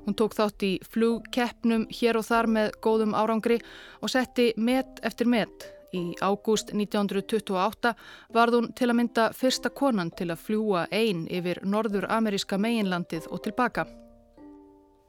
Hún 0.03 0.17
tók 0.19 0.35
þátt 0.35 0.65
í 0.65 0.71
flugkeppnum 0.89 1.85
hér 1.93 2.19
og 2.19 2.27
þar 2.27 2.49
með 2.51 2.73
góðum 2.83 3.15
árangri 3.15 3.59
og 4.01 4.11
setti 4.11 4.49
met 4.57 4.99
eftir 5.05 5.29
met. 5.29 5.69
Í 5.93 6.17
ágúst 6.25 6.73
1928 6.73 7.93
varð 8.33 8.57
hún 8.57 8.71
til 8.73 8.89
að 8.89 8.97
mynda 8.97 9.27
fyrsta 9.37 9.69
konan 9.69 10.09
til 10.17 10.31
að 10.33 10.41
fljúa 10.47 10.87
einn 10.89 11.27
yfir 11.29 11.61
norður-ameríska 11.61 12.57
meginlandið 12.57 13.29
og 13.29 13.43
tilbaka. 13.45 13.85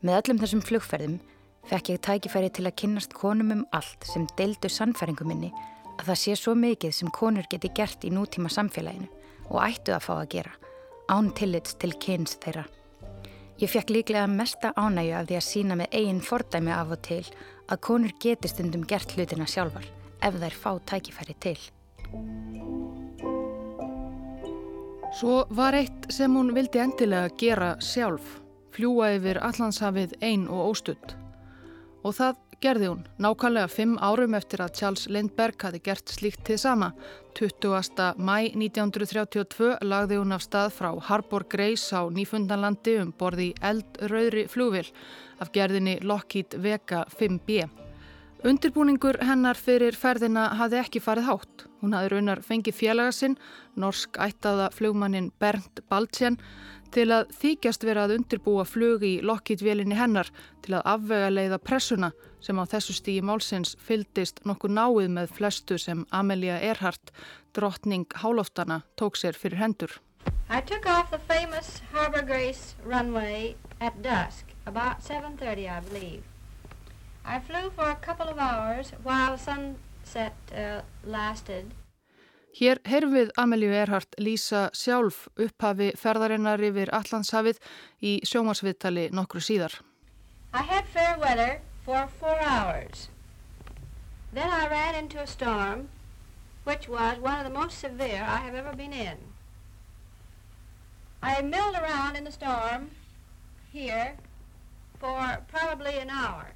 Með 0.05 0.21
öllum 0.21 0.43
þessum 0.45 0.63
flugferðum 0.69 1.23
fekk 1.69 1.95
ég 1.95 2.03
tækifæri 2.05 2.51
til 2.53 2.67
að 2.69 2.77
kynnast 2.83 3.15
konum 3.17 3.53
um 3.55 3.65
allt 3.73 4.05
sem 4.09 4.27
deildu 4.39 4.69
sannfæringu 4.69 5.27
minni 5.29 5.53
að 5.99 6.11
það 6.11 6.21
sé 6.23 6.37
svo 6.39 6.55
mikið 6.59 6.95
sem 6.97 7.11
konur 7.15 7.47
geti 7.51 7.71
gert 7.77 8.05
í 8.05 8.13
nútíma 8.13 8.51
samfélaginu 8.53 9.09
og 9.51 9.61
ættu 9.65 9.95
að 9.95 10.07
fá 10.07 10.15
að 10.19 10.31
gera 10.37 10.55
án 11.13 11.31
tillits 11.37 11.77
til 11.81 11.93
kyns 12.01 12.39
þeirra. 12.43 12.65
Ég 13.61 13.71
fekk 13.71 13.93
líklega 13.93 14.27
mesta 14.27 14.73
ánægju 14.75 15.15
af 15.15 15.29
því 15.29 15.37
að 15.39 15.49
sína 15.49 15.77
með 15.79 15.99
eigin 16.01 16.23
fordæmi 16.25 16.73
af 16.75 16.95
og 16.97 17.03
til 17.07 17.23
að 17.69 17.83
konur 17.87 18.15
geti 18.21 18.51
stundum 18.51 18.87
gert 18.89 19.15
hlutina 19.15 19.47
sjálfar 19.47 19.87
ef 20.25 20.39
þær 20.41 20.57
fá 20.63 20.71
tækifæri 20.91 21.37
til. 21.41 21.59
Svo 25.15 25.45
var 25.55 25.77
eitt 25.79 26.09
sem 26.11 26.33
hún 26.35 26.51
vildi 26.57 26.81
endilega 26.83 27.31
gera 27.39 27.75
sjálf, 27.79 28.41
fljúa 28.75 29.13
yfir 29.15 29.39
allandshafið 29.47 30.17
einn 30.27 30.49
og 30.51 30.73
óstudd. 30.73 31.15
Og 32.05 32.13
það 32.19 32.41
gerði 32.65 32.89
hún 32.91 33.05
nákvæmlega 33.21 33.71
fimm 33.73 33.95
árum 34.01 34.37
eftir 34.39 34.63
að 34.65 34.75
Charles 34.79 35.07
Lindbergh 35.13 35.67
hafi 35.67 35.81
gert 35.85 36.13
slíkt 36.13 36.45
til 36.49 36.59
sama. 36.61 36.93
20. 37.35 38.13
mæ 38.17 38.37
1932 38.55 39.71
lagði 39.83 40.21
hún 40.21 40.37
af 40.37 40.45
stað 40.45 40.75
frá 40.77 40.91
Harbor 41.09 41.47
Grace 41.51 41.91
á 41.97 42.07
Nýfundanlandi 42.07 42.99
um 43.03 43.15
borði 43.19 43.53
eldröðri 43.61 44.47
flúvil 44.53 44.87
af 45.43 45.51
gerðinni 45.57 45.99
Lockheed 46.05 46.61
Vega 46.63 47.05
5B. 47.19 47.84
Undirbúningur 48.45 49.17
hennar 49.25 49.57
fyrir 49.57 49.97
ferðina 49.97 50.51
hafði 50.59 50.77
ekki 50.83 51.01
farið 51.01 51.25
hátt. 51.31 51.63
Hún 51.81 51.95
hafði 51.97 52.11
raunar 52.13 52.43
fengið 52.45 52.75
félagasinn, 52.77 53.39
norsk 53.81 54.19
ættaða 54.21 54.67
flugmannin 54.75 55.31
Bernd 55.41 55.81
Baltsen, 55.89 56.37
til 56.93 57.07
að 57.17 57.33
þykjast 57.41 57.87
vera 57.89 58.03
að 58.05 58.19
undirbúa 58.19 58.67
flug 58.69 59.07
í 59.09 59.15
lokkítvélinni 59.25 59.97
hennar 59.97 60.29
til 60.61 60.75
að 60.77 60.85
afvega 60.93 61.31
leiða 61.33 61.61
pressuna 61.71 62.13
sem 62.45 62.61
á 62.61 62.69
þessu 62.69 62.99
stígi 62.99 63.25
málsins 63.25 63.79
fyldist 63.81 64.45
nokkuð 64.45 64.77
náið 64.77 65.09
með 65.17 65.33
flestu 65.41 65.81
sem 65.81 66.05
Amelia 66.13 66.61
Earhart, 66.61 67.15
drottning 67.57 68.05
Háloftana, 68.21 68.83
tók 69.01 69.17
sér 69.17 69.41
fyrir 69.41 69.63
hendur. 69.65 69.97
I 70.53 70.61
took 70.61 70.85
off 70.85 71.09
the 71.09 71.23
famous 71.33 71.81
Harbor 71.97 72.21
Grace 72.21 72.77
runway 72.85 73.57
at 73.81 73.97
dusk, 74.05 74.53
about 74.67 75.01
7.30 75.01 75.65
I 75.65 75.81
believe. 75.89 76.34
I 77.25 77.41
flew 77.41 77.71
for 77.71 77.89
a 77.89 77.97
couple 77.97 78.29
of 78.29 78.39
hours 78.39 78.93
while 79.03 79.39
sunset 79.39 80.35
uh, 80.53 80.83
lasted 81.05 81.73
Hér 82.55 82.79
heyrfum 82.87 83.17
við 83.17 83.31
Amelíu 83.43 83.73
Erhardt 83.75 84.15
lýsa 84.23 84.69
sjálf 84.79 85.25
upphafi 85.43 85.89
ferðarinnar 85.99 86.61
yfir 86.63 86.93
Allandshafið 86.95 87.59
í 87.99 88.13
sjómasviðtali 88.31 89.09
nokkru 89.11 89.43
síðar. 89.43 89.75
I 90.53 90.63
had 90.63 90.87
fair 90.87 91.19
weather 91.19 91.63
for 91.85 92.07
four 92.21 92.39
hours. 92.39 93.09
Then 94.33 94.51
I 94.51 94.69
ran 94.69 94.95
into 94.95 95.19
a 95.19 95.27
storm 95.27 95.89
which 96.63 96.89
was 96.89 97.19
one 97.19 97.41
of 97.41 97.45
the 97.45 97.59
most 97.59 97.81
severe 97.81 98.23
I 98.23 98.37
have 98.47 98.55
ever 98.55 98.77
been 98.77 98.93
in. 98.93 99.19
I 101.21 101.43
milled 101.43 101.75
around 101.75 102.15
in 102.15 102.23
the 102.23 102.31
storm 102.31 102.91
here 103.73 104.15
for 105.01 105.43
probably 105.49 105.99
an 105.99 106.11
hour. 106.11 106.54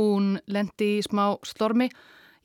Hún 0.00 0.38
lendi 0.48 0.94
í 0.96 1.04
smá 1.04 1.34
stormi 1.44 1.90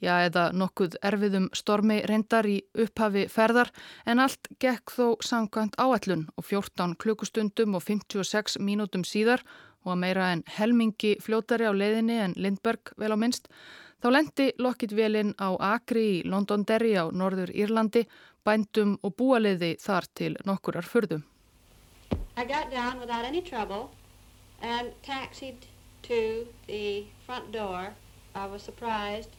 já 0.03 0.15
eða 0.25 0.49
nokkuð 0.51 0.97
erfiðum 1.07 1.45
stormi 1.55 2.01
reyndar 2.09 2.47
í 2.49 2.57
upphafi 2.83 3.25
ferðar 3.31 3.71
en 4.05 4.19
allt 4.19 4.49
gekk 4.59 4.91
þó 4.91 5.05
sangkvæmt 5.23 5.77
áætlun 5.79 6.25
og 6.35 6.45
14 6.49 6.97
klukkustundum 6.99 7.77
og 7.79 7.85
56 7.85 8.59
mínútum 8.59 9.05
síðar 9.07 9.45
og 9.85 9.93
að 9.93 10.01
meira 10.01 10.29
en 10.33 10.43
helmingi 10.57 11.15
fljótari 11.21 11.69
á 11.69 11.73
leiðinni 11.73 12.17
en 12.25 12.33
Lindberg 12.35 12.91
vel 12.97 13.13
á 13.13 13.17
minnst, 13.21 13.47
þá 14.01 14.07
lendi 14.11 14.47
Lockheed-vélinn 14.59 15.35
á 15.37 15.53
Akri 15.77 16.05
í 16.17 16.23
Londonderry 16.25 16.95
á 16.97 17.05
Norður 17.13 17.53
Írlandi, 17.53 18.05
bændum 18.45 18.97
og 19.05 19.15
búaliði 19.15 19.75
þar 19.81 20.09
til 20.17 20.33
nokkurar 20.45 20.85
fyrðum. 20.85 21.23
I 22.35 22.43
got 22.43 22.69
down 22.69 22.99
without 22.99 23.23
any 23.23 23.41
trouble 23.41 23.91
and 24.61 24.91
taxied 25.03 25.69
to 26.07 26.47
the 26.67 27.05
front 27.25 27.51
door. 27.51 27.93
I 28.35 28.45
was 28.47 28.61
surprised 28.63 29.29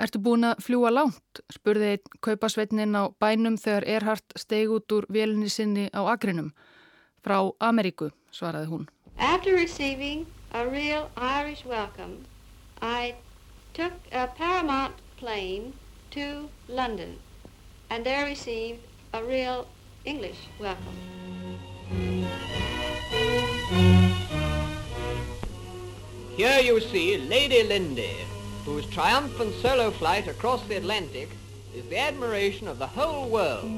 Ertu 0.00 0.18
búin 0.18 0.46
að 0.48 0.62
fljúa 0.64 0.90
langt? 0.90 1.40
spurði 1.52 1.92
einn 1.94 2.18
kaupasveitnin 2.26 2.96
á 2.98 3.14
bænum 3.22 3.58
þegar 3.60 3.86
Erhard 3.86 4.34
steig 4.34 4.72
út 4.74 4.90
úr 4.96 5.06
vélinni 5.14 5.50
sinni 5.52 5.86
á 5.94 6.00
agrinum. 6.10 6.50
Frá 7.22 7.38
Ameríku, 7.60 8.10
svaraði 8.34 8.70
hún. 8.72 8.88
After 9.18 9.54
receiving 9.54 10.26
a 10.50 10.66
real 10.66 11.10
Irish 11.16 11.64
welcome, 11.64 12.26
I 12.82 13.14
took 13.74 13.92
a 14.10 14.26
Paramount 14.26 14.94
plane 15.20 15.74
to 16.16 16.48
London 16.66 17.18
and 17.90 18.04
there 18.04 18.24
received 18.24 18.80
a 19.12 19.22
real 19.22 19.66
English 20.04 20.48
welcome. 20.58 20.98
Here 26.40 26.62
you 26.62 26.80
see 26.80 27.18
Lady 27.28 27.62
Lindy, 27.68 28.16
whose 28.64 28.86
triumphant 28.86 29.52
solo 29.60 29.90
flight 29.90 30.26
across 30.26 30.66
the 30.68 30.76
Atlantic 30.76 31.28
is 31.76 31.84
the 31.90 31.98
admiration 31.98 32.66
of 32.66 32.78
the 32.78 32.86
whole 32.86 33.28
world. 33.28 33.68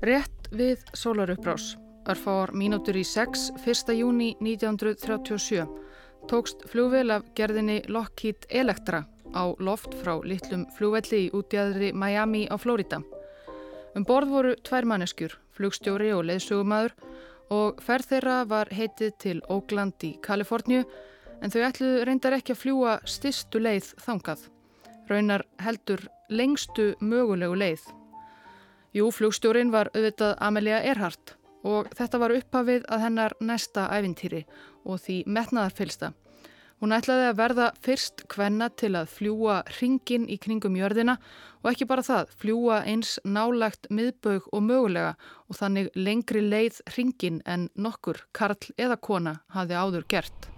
Rétt 0.00 0.48
við 0.48 0.80
sólarupprás, 0.96 1.76
örfáar 2.08 2.54
mínútur 2.56 2.96
í 2.96 3.04
6, 3.04 3.52
1. 3.66 3.92
júni 4.00 4.30
1937, 4.40 5.68
tókst 6.24 6.64
flugvel 6.72 7.12
af 7.12 7.28
gerðinni 7.36 7.82
Lockheed 7.92 8.48
Electra 8.48 9.04
á 9.36 9.52
loft 9.60 9.92
frá 10.00 10.16
litlum 10.24 10.64
flugvelli 10.80 11.26
í 11.28 11.30
útjæðri 11.36 11.92
Miami 11.92 12.48
á 12.48 12.56
Flórida. 12.56 13.04
Um 13.96 14.04
borð 14.04 14.32
voru 14.32 14.54
tvær 14.66 14.86
manneskjur, 14.88 15.32
flugstjóri 15.56 16.10
og 16.14 16.26
leiðsögumæður 16.28 16.94
og 17.54 17.80
ferð 17.82 18.10
þeirra 18.12 18.36
var 18.48 18.68
heitið 18.74 19.14
til 19.22 19.38
Oakland 19.48 20.04
í 20.04 20.12
Kaliforníu 20.24 20.84
en 21.42 21.54
þau 21.54 21.62
ætluðu 21.68 22.04
reyndar 22.04 22.36
ekki 22.36 22.54
að 22.54 22.62
fljúa 22.62 22.98
stistu 23.08 23.62
leið 23.62 23.92
þangað. 24.04 24.44
Raunar 25.08 25.44
heldur 25.64 26.04
lengstu 26.28 26.92
mögulegu 27.00 27.56
leið. 27.56 27.82
Jú, 28.96 29.08
flugstjórin 29.12 29.72
var 29.72 29.90
auðvitað 29.94 30.36
Amelia 30.44 30.82
Earhart 30.84 31.36
og 31.64 31.88
þetta 31.96 32.20
var 32.22 32.34
upphafið 32.36 32.86
að 32.88 33.04
hennar 33.06 33.34
næsta 33.40 33.88
ævintýri 33.92 34.44
og 34.84 35.00
því 35.04 35.22
metnaðarfylsta. 35.26 36.12
Hún 36.78 36.94
ætlaði 36.94 37.24
að 37.26 37.38
verða 37.40 37.64
fyrst 37.82 38.22
kvenna 38.30 38.68
til 38.70 38.92
að 38.94 39.08
fljúa 39.10 39.56
ringin 39.80 40.28
í 40.30 40.36
kringum 40.38 40.76
jörðina 40.78 41.16
og 41.64 41.72
ekki 41.72 41.88
bara 41.90 42.04
það, 42.06 42.30
fljúa 42.38 42.82
eins 42.86 43.16
nálagt 43.26 43.88
miðbög 43.90 44.46
og 44.52 44.62
mögulega 44.62 45.16
og 45.48 45.58
þannig 45.58 45.90
lengri 45.98 46.44
leið 46.44 46.78
ringin 46.94 47.42
en 47.50 47.66
nokkur, 47.74 48.22
karl 48.30 48.70
eða 48.78 49.00
kona, 49.02 49.40
hafi 49.56 49.74
áður 49.74 50.06
gert. 50.06 50.52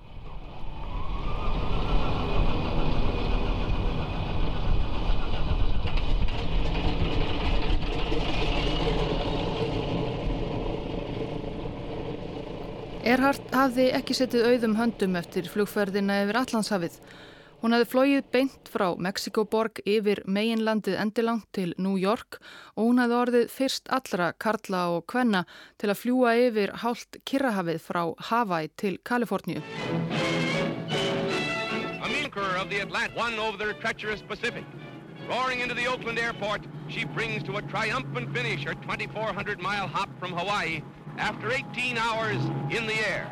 Erhard 13.11 13.43
hafði 13.51 13.89
ekki 13.97 14.15
setið 14.15 14.45
auðum 14.47 14.75
höndum 14.79 15.17
eftir 15.19 15.49
flugferðina 15.51 16.21
yfir 16.23 16.37
Allandshafið. 16.39 16.99
Hún 17.59 17.75
hafði 17.75 17.89
flóið 17.91 18.29
beint 18.31 18.69
frá 18.71 18.85
Mexikoborg 19.03 19.81
yfir 19.83 20.21
meginlandið 20.31 20.95
endilangt 21.03 21.49
til 21.57 21.73
New 21.83 21.97
York 21.99 22.39
og 22.77 22.85
hún 22.85 23.01
hafði 23.03 23.17
orðið 23.19 23.49
fyrst 23.51 23.91
allra 23.97 24.29
Karla 24.45 24.85
og 24.93 25.09
Kvenna 25.11 25.41
til 25.83 25.91
að 25.91 25.99
fljúa 26.05 26.37
yfir 26.45 26.75
hálft 26.85 27.19
Kirrahafið 27.27 27.81
frá 27.83 28.01
Hawaii 28.29 28.71
til 28.79 29.01
Kaliforníu. 29.03 29.59
Amilcar 32.07 32.63
of 32.63 32.71
the 32.71 32.79
Atlantic 32.85 33.19
won 33.19 33.35
over 33.41 33.59
the 33.59 33.75
treacherous 33.83 34.23
Pacific. 34.23 34.65
Roaring 35.27 35.61
into 35.61 35.75
the 35.75 35.89
Oakland 35.89 36.19
airport, 36.19 36.63
she 36.89 37.05
brings 37.05 37.43
to 37.43 37.57
a 37.57 37.63
triumphant 37.63 38.33
finish 38.33 38.65
her 38.65 38.75
2,400 38.75 39.59
mile 39.59 39.89
hop 39.89 40.11
from 40.21 40.31
Hawaii 40.31 40.83
after 41.21 41.53
18 41.53 41.99
hours 41.99 42.43
in 42.71 42.87
the 42.89 42.99
air. 43.05 43.27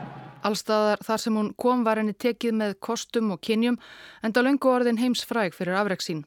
Allstaðar 0.44 1.00
þar 1.02 1.20
sem 1.22 1.36
hún 1.36 1.52
kom 1.58 1.84
var 1.86 1.98
henni 1.98 2.14
tekið 2.14 2.54
með 2.60 2.74
kostum 2.84 3.32
og 3.34 3.40
kynjum 3.42 3.78
en 4.22 4.34
það 4.34 4.46
löngu 4.46 4.70
orðin 4.70 5.00
heims-fræg 5.00 5.56
fyrir 5.56 5.78
afreiksín. 5.80 6.26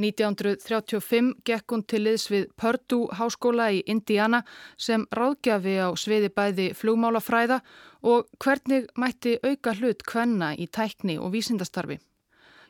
1935 0.00 1.34
gekk 1.44 1.74
hún 1.74 1.84
til 1.84 2.00
liðs 2.06 2.26
við 2.32 2.46
Purdue 2.56 3.10
háskóla 3.18 3.68
í 3.76 3.82
Indiana 3.92 4.40
sem 4.80 5.04
ráðgjafi 5.12 5.76
á 5.84 5.88
sviði 5.92 6.30
bæði 6.32 6.70
flugmálafræða 6.78 7.60
og 8.08 8.30
hvernig 8.40 8.88
mætti 8.96 9.36
auka 9.44 9.76
hlut 9.76 10.06
kvenna 10.08 10.54
í 10.56 10.66
tækni 10.72 11.18
og 11.20 11.34
vísindastarfi. 11.36 12.00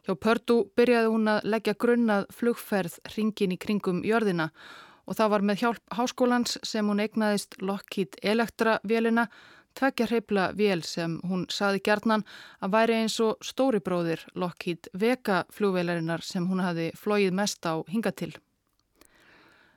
Hjá 0.05 0.17
Purdue 0.17 0.67
byrjaði 0.77 1.13
hún 1.15 1.31
að 1.31 1.51
leggja 1.55 1.77
grunnað 1.79 2.27
flugferð 2.35 2.99
ringin 3.15 3.55
í 3.55 3.61
kringum 3.61 4.03
jörðina 4.03 4.51
og 5.11 5.19
það 5.19 5.31
var 5.33 5.43
með 5.43 5.63
hjálp 5.65 5.97
háskólans 5.99 6.59
sem 6.63 6.87
hún 6.87 7.03
eignaðist 7.03 7.57
Lockheed 7.59 8.21
Electra-vélina, 8.23 9.27
tveggja 9.75 10.07
hreipla 10.07 10.45
vél 10.55 10.85
sem 10.87 11.17
hún 11.27 11.49
saði 11.51 11.83
gerðnan 11.87 12.23
að 12.63 12.77
væri 12.77 12.99
eins 13.01 13.17
og 13.23 13.43
stóri 13.43 13.83
bróðir 13.83 14.23
Lockheed 14.39 14.91
Vega 14.95 15.43
flugvélarinnar 15.51 16.23
sem 16.27 16.47
hún 16.47 16.63
hafi 16.63 16.91
flóið 16.99 17.35
mest 17.35 17.67
á 17.67 17.83
hingatil. 17.91 18.33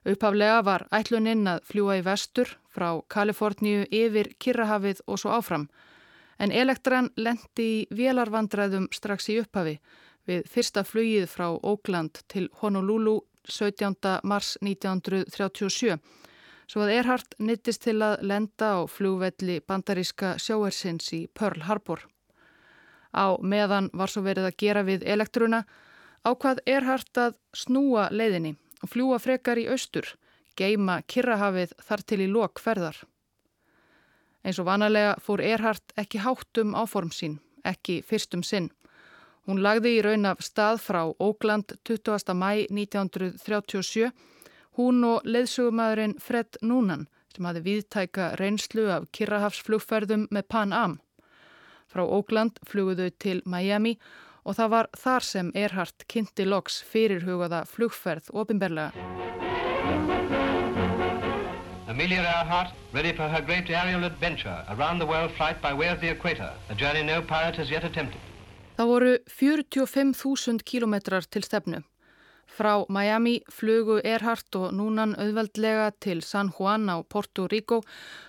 Upphaflega 0.06 0.62
var 0.68 0.86
ætluninn 0.94 1.48
að 1.48 1.64
fljúa 1.66 1.98
í 1.98 2.06
vestur 2.06 2.58
frá 2.70 2.90
Kaliforníu 3.10 3.88
yfir 3.90 4.34
Kirrahafið 4.38 5.02
og 5.08 5.22
svo 5.22 5.34
áfram, 5.34 5.70
en 6.38 6.52
Elektran 6.52 7.10
lendi 7.18 7.70
í 7.74 7.86
vélarvandræðum 7.90 8.90
strax 8.94 9.30
í 9.32 9.40
upphafi 9.42 9.80
við 10.28 10.46
fyrsta 10.50 10.84
flugið 10.88 11.30
frá 11.32 11.48
Oakland 11.56 12.22
til 12.32 12.50
Honolulu 12.62 13.22
17. 13.50 14.20
mars 14.24 14.58
1937 14.62 15.98
svo 16.68 16.84
að 16.86 16.94
Erhardt 16.98 17.36
nittist 17.44 17.84
til 17.86 18.00
að 18.02 18.24
lenda 18.26 18.74
á 18.80 18.90
flugvelli 18.90 19.60
bandaríska 19.68 20.36
sjóersins 20.42 21.12
í 21.14 21.26
Pearl 21.28 21.66
Harbor. 21.68 22.02
Á 23.14 23.38
meðan 23.42 23.92
var 23.94 24.10
svo 24.10 24.24
verið 24.26 24.50
að 24.50 24.60
gera 24.64 24.84
við 24.88 25.06
elektruna 25.06 25.64
ákvað 26.26 26.64
Erhardt 26.66 27.20
að 27.20 27.36
snúa 27.54 28.08
leiðinni 28.12 28.56
og 28.82 28.92
fljúa 28.92 29.20
frekar 29.22 29.60
í 29.60 29.68
austur, 29.70 30.08
geima 30.58 31.02
Kirrahafið 31.08 31.76
þar 31.84 32.06
til 32.08 32.22
í 32.24 32.30
lokferðar. 32.32 32.98
Eins 34.44 34.60
og 34.60 34.68
vanalega 34.68 35.16
fór 35.24 35.44
Erhardt 35.44 35.94
ekki 36.00 36.24
hátt 36.24 36.60
um 36.60 36.74
áform 36.76 37.14
sín, 37.16 37.38
ekki 37.64 38.02
fyrstum 38.04 38.44
sinn. 38.44 38.72
Hún 39.44 39.60
lagði 39.60 39.98
í 39.98 40.04
raun 40.06 40.24
af 40.30 40.40
stað 40.40 40.78
frá 40.80 41.02
Ógland 41.20 41.74
20. 41.84 42.32
mæ 42.32 42.64
1937. 42.72 44.14
Hún 44.80 45.04
og 45.04 45.28
leðsugumæðurinn 45.28 46.16
Fred 46.24 46.56
Noonan 46.64 47.10
sem 47.36 47.50
hafi 47.50 47.64
viðtæka 47.66 48.30
reynslu 48.40 48.88
af 48.94 49.10
Kirrahafsflugferðum 49.12 50.30
með 50.32 50.48
Pan 50.48 50.74
Am. 50.74 50.96
Frá 51.92 52.06
Ógland 52.08 52.64
fluguðu 52.64 53.10
til 53.20 53.42
Miami 53.46 53.98
og 54.48 54.56
það 54.56 54.74
var 54.78 54.92
þar 54.96 55.28
sem 55.28 55.52
Erhardt 55.56 56.08
kynnti 56.08 56.48
loks 56.48 56.80
fyrirhugaða 56.88 57.66
flugferð 57.68 58.32
ofinberlega. 58.32 58.96
Amelia 61.92 62.24
Earhart, 62.24 62.72
ready 62.94 63.12
for 63.14 63.28
her 63.28 63.42
great 63.42 63.70
aerial 63.70 64.06
adventure, 64.06 64.64
around 64.70 65.00
the 65.00 65.06
world 65.06 65.32
flight 65.32 65.62
by 65.62 65.74
way 65.74 65.90
of 65.90 66.00
the 66.00 66.10
equator, 66.10 66.52
a 66.70 66.76
journey 66.76 67.04
no 67.04 67.22
pirate 67.22 67.58
has 67.58 67.70
yet 67.70 67.84
attempted. 67.84 68.22
Það 68.84 68.90
voru 68.90 69.12
45.000 69.32 70.64
kílometrar 70.68 71.24
til 71.32 71.46
stefnu. 71.48 71.78
Frá 72.52 72.84
Miami 72.92 73.38
flugu 73.48 74.02
Erhardt 74.04 74.58
og 74.60 74.74
núnan 74.76 75.14
auðveldlega 75.16 75.86
til 76.04 76.20
San 76.20 76.50
Juan 76.52 76.90
á 76.92 77.00
Porto 77.08 77.46
Rico, 77.48 77.78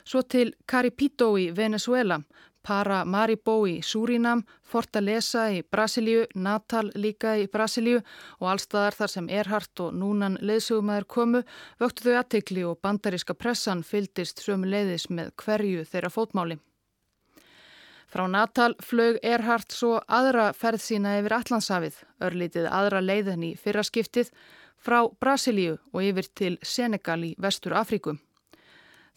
svo 0.07 0.21
til 0.23 0.53
Caripito 0.71 1.33
í 1.35 1.49
Venezuela, 1.57 2.21
Paramaribo 2.62 3.57
í 3.67 3.81
Surinam, 3.83 4.45
Fortaleza 4.62 5.49
í 5.51 5.64
Brasilíu, 5.67 6.29
Natal 6.37 6.93
líka 6.95 7.33
í 7.35 7.49
Brasilíu 7.51 8.05
og 8.38 8.53
allstaðar 8.53 8.95
þar 9.01 9.14
sem 9.17 9.27
Erhardt 9.40 9.83
og 9.83 9.97
núnan 9.99 10.38
leðsugumæður 10.38 11.09
komu 11.17 11.40
vöktu 11.83 12.07
þau 12.07 12.21
aðtikli 12.21 12.62
og 12.62 12.79
bandaríska 12.79 13.35
pressan 13.35 13.83
fyldist 13.83 14.47
sömu 14.47 14.71
leiðis 14.71 15.09
með 15.11 15.35
hverju 15.35 15.83
þeirra 15.90 16.14
fótmáli. 16.14 16.61
Frá 18.14 18.29
Natal 18.31 18.77
flög 18.79 19.16
Erhardt 19.27 19.74
svo 19.74 19.96
aðra 20.07 20.53
ferð 20.55 20.85
sína 20.85 21.16
yfir 21.18 21.33
Allandshafið, 21.35 21.94
örlítið 22.22 22.68
aðra 22.70 23.00
leiðin 23.03 23.42
í 23.42 23.48
fyrraskiptið, 23.59 24.29
frá 24.79 25.00
Brasilíu 25.18 25.81
og 25.90 26.05
yfir 26.07 26.29
til 26.38 26.53
Senegal 26.62 27.24
í 27.27 27.33
vestur 27.42 27.74
Afríku. 27.74 28.12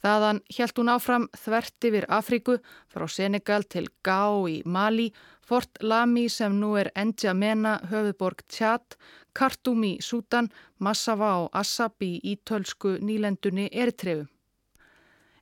Þaðan 0.01 0.39
helt 0.57 0.81
hún 0.81 0.89
áfram 0.89 1.27
þvert 1.43 1.87
yfir 1.91 2.07
Afríku, 2.17 2.55
frá 2.89 3.05
Senegal 3.05 3.67
til 3.69 3.85
Gao 4.01 4.47
í 4.49 4.63
Mali, 4.65 5.11
Fort 5.45 5.77
Lami 5.85 6.25
sem 6.25 6.57
nú 6.57 6.71
er 6.81 6.89
N'Djamena, 6.97 7.75
höfuborg 7.91 8.41
Tjad, 8.49 8.97
Khartoum 9.37 9.85
í 9.85 9.93
Sútan, 10.01 10.49
Massawa 10.81 11.35
og 11.43 11.53
Assab 11.53 12.01
í 12.01 12.15
ítölsku 12.33 12.97
nýlendunni 12.97 13.69
Eritrefu. 13.69 14.25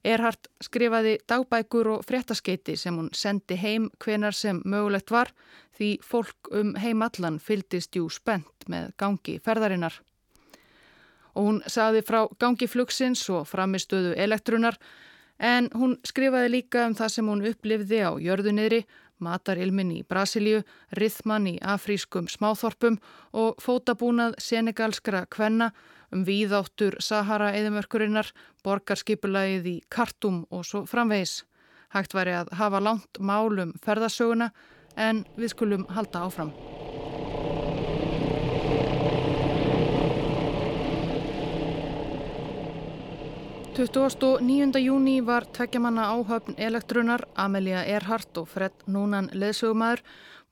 Erhardt 0.05 0.49
skrifaði 0.61 1.15
dagbækur 1.25 1.87
og 1.95 2.03
fréttaskeiti 2.05 2.75
sem 2.77 2.97
hún 2.99 3.09
sendi 3.17 3.57
heim 3.57 3.87
hvenar 4.03 4.35
sem 4.37 4.61
mögulegt 4.65 5.09
var 5.11 5.31
því 5.77 5.95
fólk 6.05 6.51
um 6.53 6.75
heimallan 6.79 7.39
fyldist 7.41 7.97
jú 7.97 8.05
spennt 8.13 8.67
með 8.69 8.91
gangi 9.01 9.39
ferðarinnar. 9.41 9.97
Og 11.35 11.49
hún 11.49 11.57
saði 11.67 12.03
frá 12.05 12.21
gangi 12.39 12.67
flugsins 12.69 13.25
og 13.33 13.47
framistöðu 13.49 14.13
elektrunar 14.15 14.77
en 15.39 15.71
hún 15.73 15.97
skrifaði 16.07 16.53
líka 16.53 16.85
um 16.87 16.95
það 16.95 17.11
sem 17.15 17.31
hún 17.31 17.43
upplifði 17.49 18.05
á 18.05 18.11
jörðunniðri, 18.21 18.85
matarilmin 19.19 19.91
í 19.95 20.03
Brasilíu, 20.07 20.61
rithman 20.95 21.49
í 21.49 21.57
afrískum 21.63 22.29
smáþorpum 22.31 22.99
og 23.33 23.59
fótabúnað 23.63 24.37
senegalskra 24.43 25.25
kvenna 25.31 25.71
um 26.13 26.25
víðáttur 26.27 26.99
Sahara 26.99 27.51
eðimörkurinnar, 27.57 28.31
borgarskipulægið 28.65 29.69
í 29.71 29.75
Kartum 29.89 30.43
og 30.51 30.65
svo 30.67 30.85
framvegis. 30.89 31.43
Hægt 31.95 32.15
væri 32.17 32.35
að 32.41 32.51
hafa 32.59 32.81
langt 32.83 33.19
málum 33.19 33.75
ferðasöguna 33.85 34.51
en 34.95 35.25
við 35.37 35.55
skulum 35.55 35.87
halda 35.95 36.25
áfram. 36.27 36.51
29. 43.75 44.79
júni 44.79 45.19
var 45.19 45.43
tveggjamanna 45.51 46.05
áhöfn 46.07 46.55
elektrunar 46.57 47.25
Amelia 47.35 47.81
Earhart 47.83 48.37
og 48.39 48.47
Fred 48.47 48.71
Núnan 48.87 49.27
leðsögumæður 49.35 49.99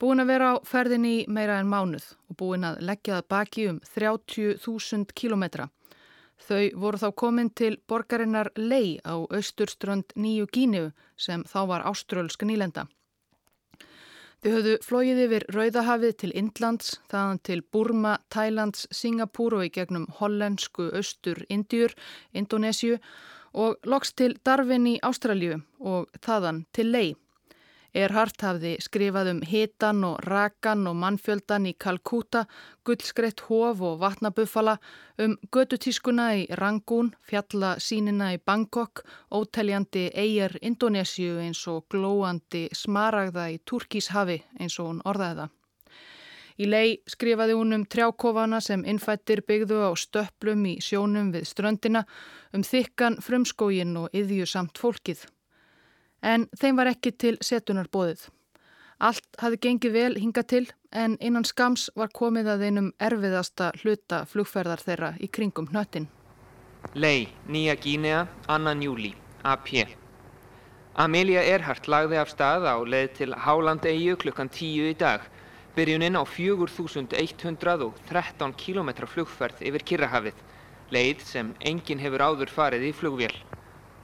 búin 0.03 0.19
að 0.19 0.33
vera 0.33 0.49
á 0.51 0.55
ferðin 0.67 1.05
í 1.07 1.17
meira 1.31 1.61
en 1.61 1.69
mánuð 1.71 2.09
og 2.27 2.37
búin 2.41 2.67
að 2.67 2.81
leggja 2.83 3.21
það 3.21 3.29
baki 3.31 3.67
um 3.71 3.79
30.000 3.87 5.15
kilometra. 5.15 5.69
Þau 6.43 6.63
voru 6.75 6.99
þá 6.99 7.09
komin 7.15 7.51
til 7.55 7.77
borgarinnar 7.87 8.49
Lei 8.59 8.99
á 9.07 9.15
austurströnd 9.15 10.11
Nýju 10.19 10.49
Gíniu 10.51 10.91
sem 11.15 11.45
þá 11.47 11.59
var 11.71 11.87
áströlsk 11.87 12.43
nýlenda. 12.43 12.89
Þau 14.43 14.51
höfðu 14.57 14.75
flóið 14.83 15.23
yfir 15.23 15.45
Rauðahafið 15.55 16.15
til 16.19 16.33
Indlands, 16.35 16.97
þaðan 17.07 17.39
til 17.47 17.61
Burma, 17.63 18.17
Thailands, 18.27 18.89
Singapúr 18.91 19.55
og 19.55 19.69
í 19.69 19.71
gegnum 19.71 20.09
hollensku, 20.19 20.89
austur, 20.91 21.45
Indjur, 21.47 21.95
Indonésiu 22.35 22.99
og 23.53 23.79
loks 23.87 24.11
til 24.19 24.35
Darwin 24.43 24.89
í 24.89 24.97
Ástralju 24.99 25.61
og 25.79 26.11
þaðan 26.19 26.65
til 26.75 26.91
Lei. 26.91 27.13
Erhard 27.93 28.41
hafði 28.41 28.71
skrifað 28.81 29.27
um 29.29 29.39
hitan 29.45 29.99
og 30.07 30.23
rakan 30.25 30.87
og 30.89 30.95
mannfjöldan 30.97 31.67
í 31.69 31.75
Kalkúta, 31.77 32.47
gullskreitt 32.81 33.43
hof 33.49 33.83
og 33.85 33.99
vatnabuffala, 34.01 34.79
um 35.21 35.35
gödutískuna 35.53 36.31
í 36.39 36.47
Rangoon, 36.57 37.11
fjalla 37.21 37.75
sínina 37.77 38.31
í 38.33 38.39
Bangkok, 38.41 39.03
óteljandi 39.29 40.07
eigjar 40.09 40.57
Indonésiu 40.61 41.37
eins 41.43 41.61
og 41.69 41.85
glóandi 41.93 42.63
smaragða 42.73 43.51
í 43.53 43.59
Turkíshafi 43.61 44.39
eins 44.57 44.79
og 44.81 44.89
hún 44.89 45.03
orðaði 45.05 45.43
það. 45.43 45.53
Í 46.57 46.65
lei 46.69 46.89
skrifaði 47.09 47.53
hún 47.57 47.77
um 47.77 47.85
trjákofana 47.85 48.61
sem 48.61 48.81
innfættir 48.89 49.43
byggðu 49.45 49.85
á 49.85 49.91
stöplum 49.97 50.65
í 50.65 50.75
sjónum 50.81 51.29
við 51.33 51.45
ströndina, 51.49 52.05
um 52.53 52.65
þykkan 52.65 53.21
frumskógin 53.21 53.95
og 54.01 54.13
yðjusamt 54.17 54.81
fólkið 54.81 55.27
en 56.23 56.47
þeim 56.55 56.79
var 56.79 56.89
ekki 56.93 57.11
til 57.19 57.35
setunar 57.43 57.91
bóðið. 57.91 58.29
Allt 59.03 59.27
hafi 59.43 59.59
gengið 59.59 59.93
vel 59.93 60.13
hinga 60.15 60.43
til 60.47 60.65
en 60.95 61.17
innan 61.19 61.45
skams 61.45 61.89
var 61.99 62.13
komið 62.15 62.47
að 62.53 62.63
einum 62.69 62.91
erfiðasta 63.03 63.73
hluta 63.81 64.23
flugferðar 64.29 64.83
þeirra 64.85 65.11
í 65.19 65.27
kringum 65.27 65.67
hnöttin. 65.73 66.07
Lei, 66.93 67.27
Nýja 67.47 67.75
Gínea, 67.79 68.27
annan 68.47 68.81
júli, 68.83 69.13
AP. 69.43 69.87
Amelia 70.93 71.41
Earhart 71.41 71.87
lagði 71.89 72.19
af 72.21 72.29
stað 72.29 72.67
á 72.69 72.77
leið 72.85 73.13
til 73.17 73.33
Háland-Eyju 73.33 74.13
klukkan 74.21 74.51
10 74.53 74.91
í 74.91 74.93
dag. 74.99 75.23
Byrjuninn 75.73 76.13
á 76.13 76.21
4113 76.21 78.53
km 78.53 78.89
flugferð 79.09 79.57
yfir 79.65 79.81
Kirrahafið, 79.89 80.37
leið 80.93 81.25
sem 81.25 81.49
enginn 81.65 82.03
hefur 82.03 82.21
áður 82.21 82.53
farið 82.53 82.85
í 82.91 82.93
flugvél. 82.93 83.33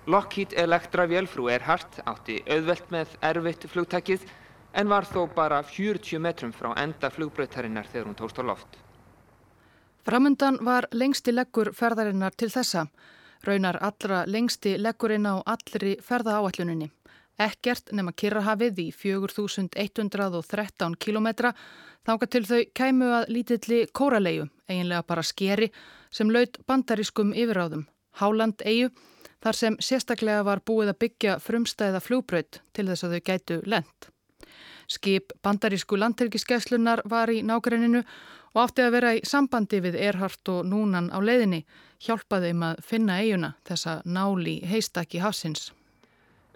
Lockheed 0.09 0.53
Electra 0.57 1.03
vélfrú 1.05 1.51
Earhart 1.53 1.99
átti 2.09 2.39
auðvelt 2.49 2.87
með 2.89 3.11
erfitt 3.29 3.67
flugtækið 3.69 4.23
en 4.81 4.87
var 4.89 5.05
þó 5.05 5.27
bara 5.35 5.59
40 5.61 6.17
metrum 6.23 6.53
frá 6.55 6.71
enda 6.81 7.11
flugbrautarinnar 7.13 7.85
þegar 7.91 8.07
hún 8.07 8.17
tókst 8.17 8.39
á 8.41 8.43
loft. 8.49 8.79
Framundan 10.01 10.57
var 10.65 10.87
lengsti 10.97 11.29
leggur 11.35 11.69
ferðarinnar 11.77 12.33
til 12.33 12.49
þessa. 12.49 12.87
Raunar 13.45 13.77
allra 13.85 14.23
lengsti 14.25 14.79
leggurinn 14.81 15.29
á 15.29 15.45
allri 15.45 15.93
ferðaáalluninni. 16.01 16.89
Ekkert 17.37 17.93
nema 17.93 18.11
Kirrahafið 18.11 18.81
í 18.81 18.87
4113 18.91 20.97
kilometra 20.97 21.53
þánga 22.07 22.31
til 22.33 22.43
þau 22.49 22.63
kæmu 22.73 23.11
að 23.19 23.29
lítilli 23.29 23.85
kóralegu, 23.93 24.49
eiginlega 24.65 25.05
bara 25.05 25.21
skeri, 25.21 25.69
sem 26.09 26.33
laud 26.33 26.57
bandarískum 26.65 27.37
yfiráðum. 27.37 27.85
Háland 28.17 28.65
eigu 28.65 28.89
þar 29.43 29.55
sem 29.55 29.77
sérstaklega 29.79 30.43
var 30.47 30.61
búið 30.65 30.93
að 30.93 30.99
byggja 31.05 31.35
frumstæða 31.43 32.01
fljóbraut 32.03 32.61
til 32.73 32.87
þess 32.89 33.05
að 33.05 33.15
þau 33.15 33.25
gætu 33.31 33.59
lent. 33.65 34.09
Skip 34.89 35.33
bandarísku 35.45 35.99
landhelgiskeslunar 35.99 37.03
var 37.05 37.29
í 37.29 37.43
nágreininu 37.45 38.03
og 38.55 38.61
átti 38.63 38.85
að 38.85 38.95
vera 38.97 39.15
í 39.15 39.23
sambandi 39.27 39.81
við 39.85 39.99
Erhard 40.01 40.49
og 40.49 40.63
Núnan 40.65 41.11
á 41.13 41.21
leiðinni, 41.21 41.63
hjálpaði 42.01 42.53
um 42.55 42.63
að 42.71 42.81
finna 42.85 43.19
eiguna 43.21 43.53
þessa 43.67 43.99
náli 44.05 44.59
heistakki 44.65 45.21
hafsins. 45.21 45.69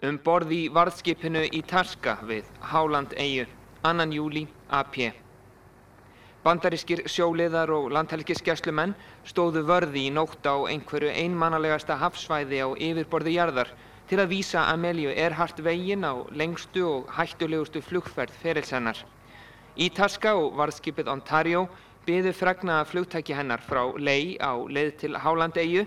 Um 0.02 0.18
borði 0.18 0.66
varðskipinu 0.74 1.46
í 1.54 1.62
Tarska 1.62 2.18
við 2.26 2.48
Háland 2.60 3.14
eigu, 3.16 3.46
annan 3.86 4.12
júli, 4.12 4.48
AP. 4.68 5.23
Bandarískir 6.44 7.00
sjóliðar 7.08 7.70
og 7.72 7.86
landhelgiskeslumenn 7.96 8.90
stóðu 9.24 9.62
vörði 9.64 10.02
í 10.04 10.12
nótt 10.12 10.44
á 10.44 10.68
einhverju 10.68 11.08
einmannalegasta 11.08 11.96
hafsvæði 11.96 12.58
á 12.60 12.68
yfirborði 12.76 13.32
jarðar 13.38 13.70
til 14.10 14.18
að 14.20 14.34
vísa 14.34 14.66
Amelíu 14.68 15.08
Earhart 15.14 15.62
veginn 15.64 16.04
á 16.04 16.12
lengstu 16.36 16.82
og 16.84 17.08
hættulegustu 17.16 17.80
flugferð 17.80 18.36
ferilsennar. 18.42 18.98
Í 19.80 19.88
Taska 19.96 20.34
og 20.36 20.52
varðskipið 20.60 21.08
Ontario 21.14 21.62
byðu 22.04 22.34
fregnaða 22.36 22.90
flugtæki 22.90 23.38
hennar 23.38 23.64
frá 23.64 23.80
lei 23.96 24.36
á 24.36 24.52
leið 24.68 24.90
til 25.00 25.16
Hálandeyju 25.16 25.86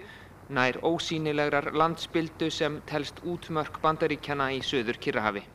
nær 0.49 0.81
ósýnilegrar 0.81 1.69
landsbyldu 1.77 2.49
sem 2.49 2.81
telst 2.89 3.21
útmörk 3.21 3.77
bandaríkjana 3.85 4.49
í 4.57 4.63
söður 4.65 4.97
Kirrahafi. 4.97 5.45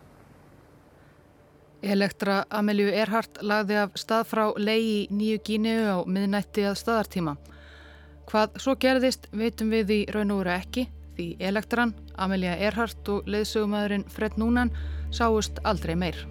Elektra 1.82 2.44
Amelju 2.54 2.92
Erhardt 2.94 3.40
lagði 3.42 3.80
af 3.82 3.96
stað 3.98 4.28
frá 4.30 4.42
leiði 4.54 5.08
nýju 5.10 5.38
gíniu 5.48 5.80
á 5.90 5.98
miðnætti 6.06 6.62
að 6.68 6.76
staðartíma. 6.78 7.32
Hvað 8.30 8.60
svo 8.62 8.76
gerðist 8.78 9.26
veitum 9.34 9.72
við 9.74 9.90
í 9.90 10.00
raun 10.14 10.30
og 10.30 10.44
veru 10.44 10.52
ekki 10.54 10.84
því 11.16 11.26
Elektran, 11.42 11.94
Amelja 12.14 12.54
Erhardt 12.68 13.08
og 13.10 13.26
leðsögumæðurinn 13.26 14.06
Fred 14.14 14.38
Núnan 14.38 14.70
sáust 15.10 15.58
aldrei 15.66 15.96
meir. 15.98 16.22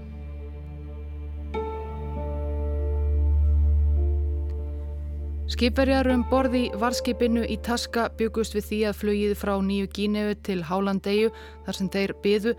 Skipverjar 5.51 6.07
um 6.13 6.23
borði 6.31 6.69
varskipinu 6.79 7.43
í 7.43 7.57
Taska 7.59 8.05
byggust 8.15 8.55
við 8.55 8.69
því 8.69 8.79
að 8.87 8.99
flögið 9.01 9.35
frá 9.35 9.51
nýju 9.59 9.91
gíniu 9.97 10.31
til 10.47 10.61
Hálandeyju 10.63 11.33
þar 11.65 11.77
sem 11.77 11.91
þeir 11.91 12.15
byðu 12.23 12.55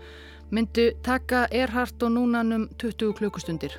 myndu 0.53 0.91
taka 1.01 1.47
Erhard 1.51 2.03
og 2.05 2.13
núnanum 2.13 2.67
20 2.77 3.15
klukkustundir. 3.17 3.73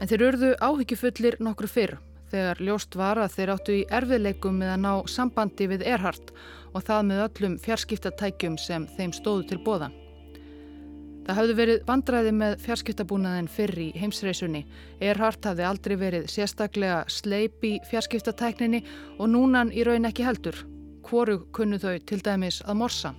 En 0.00 0.08
þeir 0.08 0.24
örðu 0.30 0.52
áhyggjufullir 0.64 1.36
nokkru 1.44 1.68
fyrr 1.68 1.98
þegar 2.32 2.62
ljóst 2.64 2.96
var 2.96 3.20
að 3.20 3.34
þeir 3.36 3.52
áttu 3.52 3.74
í 3.76 3.86
erfiðleikum 3.92 4.56
með 4.62 4.70
að 4.72 4.84
ná 4.86 4.92
sambandi 5.12 5.68
við 5.68 5.84
Erhard 5.84 6.32
og 6.72 6.86
það 6.86 7.08
með 7.10 7.24
öllum 7.26 7.58
fjarskiptatækjum 7.60 8.56
sem 8.58 8.86
þeim 8.96 9.12
stóðu 9.12 9.50
til 9.50 9.60
bóða. 9.66 9.90
Það 11.22 11.38
hafði 11.38 11.56
verið 11.58 11.82
vandræði 11.86 12.32
með 12.34 12.54
fjarskiptabúnaðin 12.64 13.50
fyrr 13.52 13.78
í 13.78 13.88
heimsreisunni. 13.94 14.64
Erhard 14.98 15.44
hafði 15.46 15.68
aldrei 15.68 15.94
verið 16.00 16.30
sérstaklega 16.32 17.04
sleip 17.06 17.62
í 17.68 17.76
fjarskiptatækninni 17.90 18.82
og 19.20 19.30
núnan 19.30 19.70
í 19.70 19.84
raun 19.86 20.08
ekki 20.08 20.26
heldur. 20.26 20.64
Hvoru 21.06 21.44
kunnu 21.54 21.78
þau 21.78 22.00
til 22.08 22.22
dæmis 22.24 22.62
að 22.66 22.80
morsa? 22.80 23.12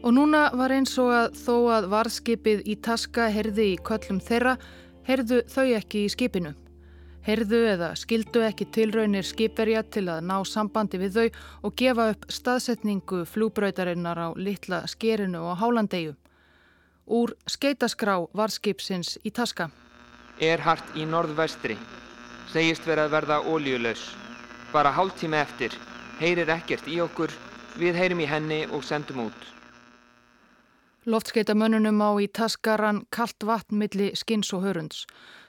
Og 0.00 0.14
núna 0.16 0.46
var 0.56 0.72
eins 0.72 0.94
og 0.96 1.10
að 1.12 1.34
þó 1.36 1.56
að 1.74 1.86
varðskipið 1.92 2.60
í 2.72 2.76
taska 2.80 3.26
herði 3.28 3.66
í 3.74 3.80
köllum 3.84 4.20
þeirra, 4.24 4.54
herðu 5.04 5.42
þau 5.52 5.66
ekki 5.76 6.06
í 6.06 6.12
skipinu. 6.12 6.54
Herðu 7.26 7.58
eða 7.74 7.90
skildu 8.00 8.40
ekki 8.46 8.64
tilraunir 8.72 9.28
skipverja 9.28 9.82
til 9.92 10.06
að 10.08 10.22
ná 10.30 10.38
sambandi 10.48 11.02
við 11.02 11.18
þau 11.18 11.26
og 11.68 11.76
gefa 11.76 12.08
upp 12.14 12.24
staðsetningu 12.32 13.26
flúbrautarinnar 13.28 14.22
á 14.24 14.28
litla 14.40 14.86
skerinu 14.88 15.44
og 15.50 15.60
hálandegu. 15.60 16.16
Úr 17.04 17.36
skeitaskrá 17.44 18.16
varðskipsins 18.32 19.18
í 19.20 19.34
taska. 19.36 19.68
Er 20.40 20.64
hart 20.64 20.96
í 20.96 21.04
norðvestri. 21.04 21.76
Segist 22.48 22.88
verið 22.88 23.10
að 23.10 23.16
verða 23.18 23.40
ólíulegs. 23.44 24.08
Bara 24.72 24.96
hálf 24.96 25.20
tíma 25.20 25.44
eftir. 25.44 25.76
Heyrir 26.22 26.48
ekkert 26.56 26.88
í 26.88 27.02
okkur. 27.04 27.34
Við 27.76 28.00
heyrim 28.00 28.24
í 28.24 28.30
henni 28.30 28.64
og 28.72 28.86
sendum 28.86 29.26
út. 29.28 29.59
Loftskeitamönnunum 31.08 31.96
á 32.04 32.10
í 32.20 32.26
taskaran 32.28 33.06
kallt 33.08 33.46
vatn 33.48 33.78
milli 33.80 34.10
skins 34.12 34.50
og 34.52 34.66
hörunds. 34.66 35.06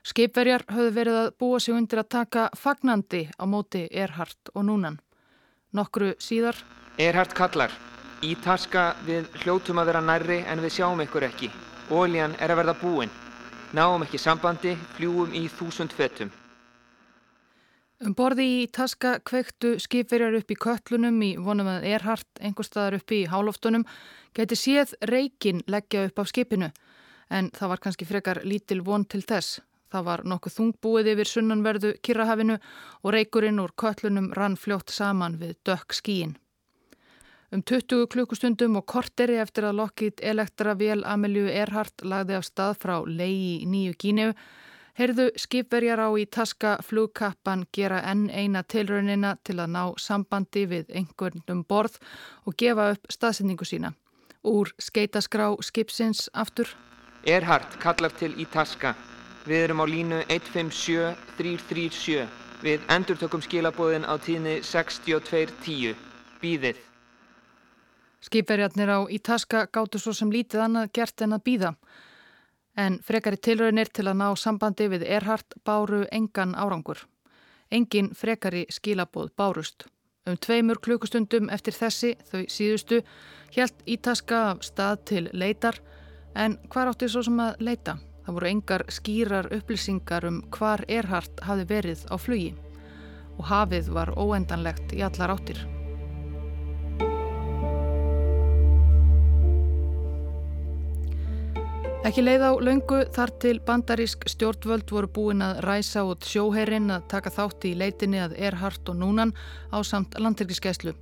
Skipverjar 0.07 0.63
höfðu 0.71 0.93
verið 0.95 1.17
að 1.19 1.31
búa 1.43 1.59
sig 1.59 1.75
undir 1.75 1.99
að 1.99 2.11
taka 2.15 2.45
fagnandi 2.55 3.25
á 3.35 3.43
móti 3.43 3.81
Erhard 3.91 4.53
og 4.55 4.63
Núnan. 4.63 5.01
Nokkru 5.75 6.13
síðar. 6.23 6.55
Erhard 6.97 7.35
kallar. 7.35 7.71
Í 8.23 8.35
taska 8.39 8.95
við 9.03 9.27
hljótum 9.43 9.81
að 9.81 9.91
vera 9.91 10.01
nærri 10.01 10.39
en 10.47 10.63
við 10.63 10.77
sjáum 10.77 11.03
ykkur 11.03 11.27
ekki. 11.27 11.51
Óljan 11.91 12.37
er 12.39 12.53
að 12.53 12.61
verða 12.61 12.77
búin. 12.79 13.11
Náum 13.75 14.05
ekki 14.07 14.19
sambandi, 14.23 14.77
fljúum 14.95 15.35
í 15.35 15.49
þúsund 15.51 15.91
fötum. 15.91 16.31
Um 18.01 18.15
borði 18.17 18.45
í 18.63 18.67
taska 18.73 19.19
kveiktu 19.27 19.75
skipverjar 19.83 20.33
upp 20.39 20.49
í 20.49 20.55
köllunum 20.57 21.19
í 21.21 21.35
vonum 21.37 21.67
að 21.69 21.83
Erhard, 21.91 22.25
einhver 22.39 22.65
staðar 22.65 22.97
upp 22.97 23.13
í 23.13 23.25
hálóftunum, 23.29 23.83
geti 24.35 24.55
séð 24.55 24.93
reikin 25.07 25.63
leggja 25.67 26.05
upp 26.07 26.19
af 26.19 26.31
skipinu. 26.31 26.71
En 27.31 27.49
það 27.55 27.73
var 27.73 27.81
kannski 27.83 28.05
frekar 28.05 28.41
lítil 28.43 28.83
von 28.85 29.05
til 29.05 29.23
þess. 29.23 29.61
Það 29.91 30.05
var 30.07 30.23
nokkuð 30.23 30.55
þungbúið 30.57 31.09
yfir 31.13 31.27
sunnanverðu 31.27 31.91
Kirrahafinu 32.03 32.57
og 33.03 33.13
reikurinn 33.15 33.59
úr 33.59 33.73
köllunum 33.75 34.31
rann 34.37 34.55
fljótt 34.55 34.91
saman 34.91 35.35
við 35.39 35.57
dökk 35.67 35.95
skíin. 35.95 36.37
Um 37.51 37.63
20 37.67 38.07
klukkustundum 38.07 38.77
og 38.79 38.85
korteri 38.87 39.35
eftir 39.43 39.65
að 39.67 39.81
lokkit 39.81 40.21
elektra 40.23 40.71
vél 40.79 41.03
Amelju 41.03 41.49
Erhard 41.51 42.05
lagði 42.07 42.37
af 42.37 42.45
stað 42.47 42.77
frá 42.79 42.93
leiði 43.03 43.57
í 43.57 43.65
nýju 43.67 43.97
Gíneu 43.99 44.29
heyrðu 44.95 45.25
skipverjar 45.39 45.99
á 45.99 46.09
í 46.19 46.25
taska 46.31 46.77
flugkappan 46.87 47.65
gera 47.75 48.01
enn 48.07 48.29
eina 48.29 48.63
tilraunina 48.63 49.35
til 49.43 49.57
að 49.59 49.73
ná 49.75 49.83
sambandi 49.99 50.63
við 50.67 50.95
einhvern 50.95 51.43
um 51.51 51.65
borð 51.67 51.99
og 52.45 52.55
gefa 52.55 52.91
upp 52.95 53.11
staðsendingu 53.11 53.67
sína. 53.67 53.91
Úr 54.43 54.67
skeitaskrá 54.81 55.55
skipsins 55.61 56.29
aftur. 56.33 56.67
Erhard 57.25 57.79
kallar 57.79 58.11
til 58.17 58.33
í 58.41 58.45
taska. 58.45 58.95
Við 59.45 59.63
erum 59.65 59.81
á 59.81 59.85
línu 59.85 60.25
157337. 60.29 62.27
Við 62.61 62.79
endurtökum 62.89 63.41
skilabóðin 63.41 64.05
á 64.05 64.17
tíðni 64.21 64.61
6210. 64.65 65.95
Býðið. 66.41 66.77
Skipverjarnir 68.21 68.89
á 68.89 68.99
í 69.09 69.17
taska 69.19 69.65
gáttu 69.73 69.97
svo 70.01 70.13
sem 70.13 70.31
lítið 70.31 70.61
annað 70.65 70.91
gert 70.93 71.21
en 71.21 71.33
að 71.37 71.45
býða 71.45 71.71
en 72.75 72.99
frekari 73.03 73.37
tilraunir 73.37 73.89
til 73.93 74.07
að 74.07 74.19
ná 74.21 74.27
sambandi 74.37 74.87
við 74.91 75.03
Erhard 75.17 75.57
báru 75.65 76.05
engan 76.11 76.55
árangur. 76.55 77.07
Engin 77.71 78.11
frekari 78.15 78.65
skilaboð 78.69 79.31
bárust. 79.35 79.87
Um 80.29 80.35
tveimur 80.37 80.77
klukustundum 80.85 81.47
eftir 81.49 81.73
þessi, 81.73 82.11
þau 82.29 82.43
síðustu, 82.45 82.99
helt 83.55 83.79
Ítaska 83.89 84.41
af 84.51 84.61
stað 84.67 85.01
til 85.09 85.23
leitar, 85.33 85.79
en 86.37 86.59
hvar 86.69 86.91
átti 86.91 87.09
svo 87.09 87.23
sem 87.25 87.41
að 87.41 87.65
leita? 87.65 87.97
Það 88.21 88.37
voru 88.37 88.51
engar 88.51 88.85
skýrar 88.93 89.49
upplýsingar 89.57 90.29
um 90.29 90.39
hvar 90.53 90.85
Erhard 90.87 91.41
hafi 91.41 91.65
verið 91.73 92.05
á 92.13 92.15
flugi 92.21 92.53
og 93.39 93.45
hafið 93.49 93.93
var 93.97 94.13
óendanlegt 94.13 94.93
í 94.93 95.01
allar 95.01 95.39
áttir. 95.39 95.65
Ekki 102.01 102.23
leið 102.23 102.41
á 102.41 102.51
laungu 102.57 102.99
þar 103.13 103.31
til 103.43 103.59
bandarísk 103.61 104.23
stjórnvöld 104.25 104.89
voru 104.89 105.09
búin 105.13 105.43
að 105.45 105.59
ræsa 105.67 106.01
út 106.09 106.25
sjóherrin 106.25 106.89
að 106.89 107.03
taka 107.13 107.29
þátti 107.35 107.75
í 107.75 107.77
leitinni 107.77 108.17
að 108.17 108.33
Erhard 108.41 108.89
og 108.89 108.97
Núnan 108.97 109.35
á 109.69 109.77
samt 109.85 110.17
landtyrkiskeslu. 110.17 110.95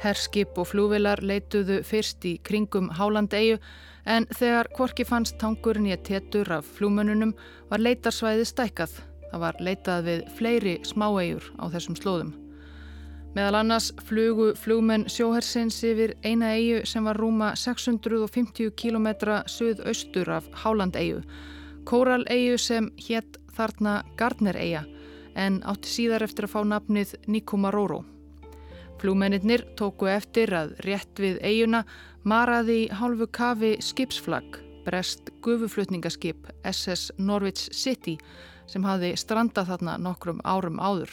Herskip 0.00 0.56
og 0.56 0.70
flúvilar 0.70 1.20
leituðu 1.20 1.82
fyrst 1.84 2.24
í 2.24 2.38
kringum 2.40 2.88
Hálandegu 2.96 3.60
en 4.08 4.24
þegar 4.32 4.72
Kvorki 4.72 5.04
fannst 5.04 5.36
tangurinn 5.36 5.90
í 5.90 5.92
að 5.92 6.06
tétur 6.08 6.56
af 6.56 6.74
flúmönunum 6.78 7.36
var 7.68 7.84
leitarsvæði 7.84 8.48
stækkað. 8.48 8.98
Það 9.28 9.44
var 9.44 9.60
leitað 9.60 10.04
við 10.08 10.28
fleiri 10.40 10.78
smáegjur 10.80 11.52
á 11.60 11.68
þessum 11.76 12.00
slóðum. 12.00 12.47
Meðal 13.36 13.58
annars 13.58 13.90
flugu 14.08 14.54
flugmenn 14.56 15.04
sjóhersins 15.12 15.76
yfir 15.84 16.14
eina 16.24 16.54
eigu 16.56 16.80
sem 16.88 17.04
var 17.04 17.18
rúma 17.20 17.50
650 17.60 18.72
km 18.72 19.08
suðaustur 19.52 20.30
af 20.32 20.48
Háland-eigu. 20.62 21.20
Kóral-eigu 21.84 22.56
sem 22.58 22.88
hétt 23.04 23.36
þarna 23.52 24.00
Gardner-eiga 24.16 24.86
en 25.36 25.60
átti 25.68 25.92
síðar 25.92 26.24
eftir 26.24 26.48
að 26.48 26.54
fá 26.54 26.62
nafnið 26.72 27.14
Nikomaroro. 27.28 28.00
Flugmennir 28.98 29.66
tóku 29.76 30.08
eftir 30.10 30.54
að 30.56 30.74
rétt 30.88 31.20
við 31.20 31.38
eiguna 31.44 31.84
maraði 32.24 32.80
í 32.86 32.90
hálfu 32.90 33.28
kafi 33.28 33.76
skipsflagg, 33.84 34.56
brest 34.88 35.30
gufuflutningaskip 35.44 36.48
SS 36.64 37.12
Norwich 37.18 37.68
City 37.76 38.16
sem 38.66 38.84
hafi 38.88 39.14
strandað 39.20 39.74
þarna 39.74 40.00
nokkrum 40.00 40.40
árum 40.48 40.80
áður 40.80 41.12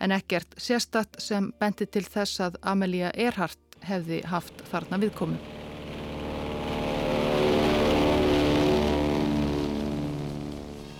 en 0.00 0.12
ekkert 0.16 0.56
sérstatt 0.56 1.20
sem 1.20 1.50
benti 1.60 1.86
til 1.86 2.04
þess 2.04 2.40
að 2.40 2.58
Amelia 2.62 3.10
Earhart 3.14 3.80
hefði 3.84 4.22
haft 4.28 4.62
þarna 4.70 4.98
viðkomu. 5.00 5.38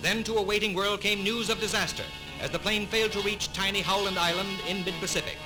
Then 0.01 0.23
to 0.23 0.37
a 0.37 0.41
waiting 0.41 0.75
world 0.75 1.01
came 1.01 1.23
news 1.23 1.49
of 1.49 1.59
disaster 1.59 2.03
as 2.41 2.49
the 2.49 2.59
plane 2.59 2.87
failed 2.87 3.11
to 3.11 3.21
reach 3.21 3.53
tiny 3.53 3.81
Howland 3.81 4.17
Island 4.17 4.59
in 4.67 4.83
mid-Pacific. 4.83 5.37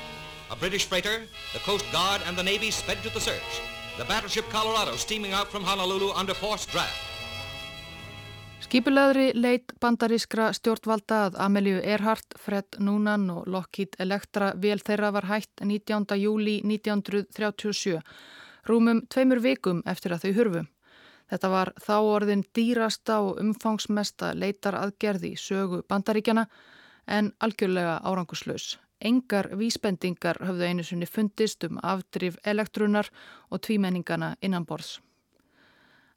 A 0.50 0.56
British 0.56 0.86
freighter, 0.86 1.24
the 1.54 1.60
Coast 1.60 1.86
Guard 1.92 2.22
and 2.26 2.38
the 2.38 2.44
Navy 2.44 2.72
sped 2.72 3.04
to 3.04 3.10
the 3.10 3.20
search. 3.20 3.62
The 3.98 4.06
battleship 4.06 4.50
Colorado 4.50 4.96
steaming 4.96 5.34
out 5.34 5.48
from 5.48 5.64
Honolulu 5.64 6.12
under 6.14 6.34
forced 6.34 6.70
draft. 6.72 7.15
Skipulaðri 8.66 9.28
leit 9.38 9.76
bandarískra 9.78 10.48
stjórnvalda 10.58 11.18
að 11.28 11.36
Amelíu 11.44 11.78
Earhart, 11.86 12.34
Fred 12.42 12.80
Noonan 12.82 13.28
og 13.30 13.44
Lockheed 13.46 13.94
Electra 14.02 14.48
vel 14.58 14.80
þeirra 14.82 15.12
var 15.14 15.28
hætt 15.30 15.62
19. 15.62 16.18
júli 16.18 16.56
1937, 16.66 18.00
rúmum 18.66 19.04
tveimur 19.06 19.44
vikum 19.46 19.84
eftir 19.86 20.16
að 20.16 20.26
þau 20.26 20.34
hurfu. 20.40 20.66
Þetta 21.30 21.54
var 21.54 21.74
þá 21.78 21.94
orðin 22.00 22.44
dýrasta 22.58 23.20
og 23.28 23.38
umfangsmesta 23.46 24.34
leitar 24.34 24.80
aðgerði 24.82 25.36
í 25.36 25.42
sögu 25.46 25.84
bandaríkjana 25.86 26.48
en 27.06 27.36
algjörlega 27.46 28.00
áranguslaus. 28.02 28.80
Engar 28.98 29.54
vísbendingar 29.54 30.42
höfðu 30.42 30.72
einu 30.72 30.90
sinni 30.90 31.06
fundist 31.06 31.70
um 31.70 31.78
afdrif 31.84 32.42
elektrunar 32.42 33.14
og 33.52 33.62
tvímenningana 33.62 34.34
innan 34.42 34.66
borðs. 34.66 34.98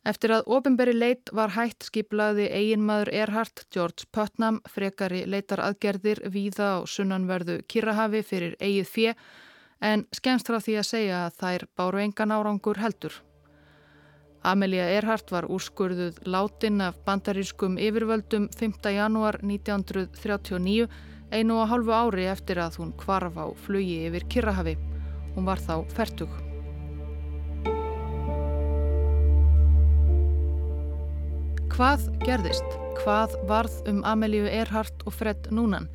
Eftir 0.07 0.33
að 0.37 0.47
ofinberi 0.55 0.95
leit 0.95 1.31
var 1.35 1.53
hætt 1.57 1.89
skiplaði 1.89 2.47
eiginmaður 2.55 3.11
Erhard 3.13 3.65
George 3.75 4.07
Putnam 4.15 4.61
frekari 4.71 5.25
leitar 5.27 5.61
aðgerðir 5.65 6.23
víða 6.31 6.79
á 6.79 6.87
sunnanverðu 6.87 7.61
Kirrahafi 7.69 8.23
fyrir 8.23 8.55
eigið 8.61 8.93
fjö 8.93 9.15
en 9.85 10.07
skemst 10.15 10.49
frá 10.49 10.59
því 10.63 10.79
að 10.79 10.89
segja 10.91 11.25
að 11.27 11.41
þær 11.43 11.67
báru 11.77 12.03
engan 12.03 12.35
árangur 12.35 12.81
heldur. 12.83 13.19
Amelia 14.47 14.87
Erhard 14.95 15.31
var 15.35 15.49
úrskurðuð 15.51 16.23
látin 16.31 16.81
af 16.81 16.99
bandarískum 17.05 17.77
yfirvöldum 17.77 18.49
5. 18.55 18.93
janúar 18.95 19.41
1939 19.43 20.87
einu 21.31 21.61
og 21.61 21.69
hálfu 21.73 21.93
ári 21.93 22.29
eftir 22.31 22.63
að 22.63 22.81
hún 22.81 22.95
kvarf 22.97 23.37
á 23.37 23.47
flugi 23.67 24.05
yfir 24.09 24.29
Kirrahafi. 24.31 24.79
Hún 25.35 25.45
var 25.45 25.61
þá 25.61 25.83
færtug. 25.93 26.48
Hvað 31.73 32.07
gerðist? 32.25 32.77
Hvað 32.99 33.35
varð 33.49 33.75
um 33.91 33.99
Amelíu 34.09 34.47
Earhart 34.49 35.03
og 35.07 35.15
Fred 35.15 35.49
Núnan? 35.55 35.89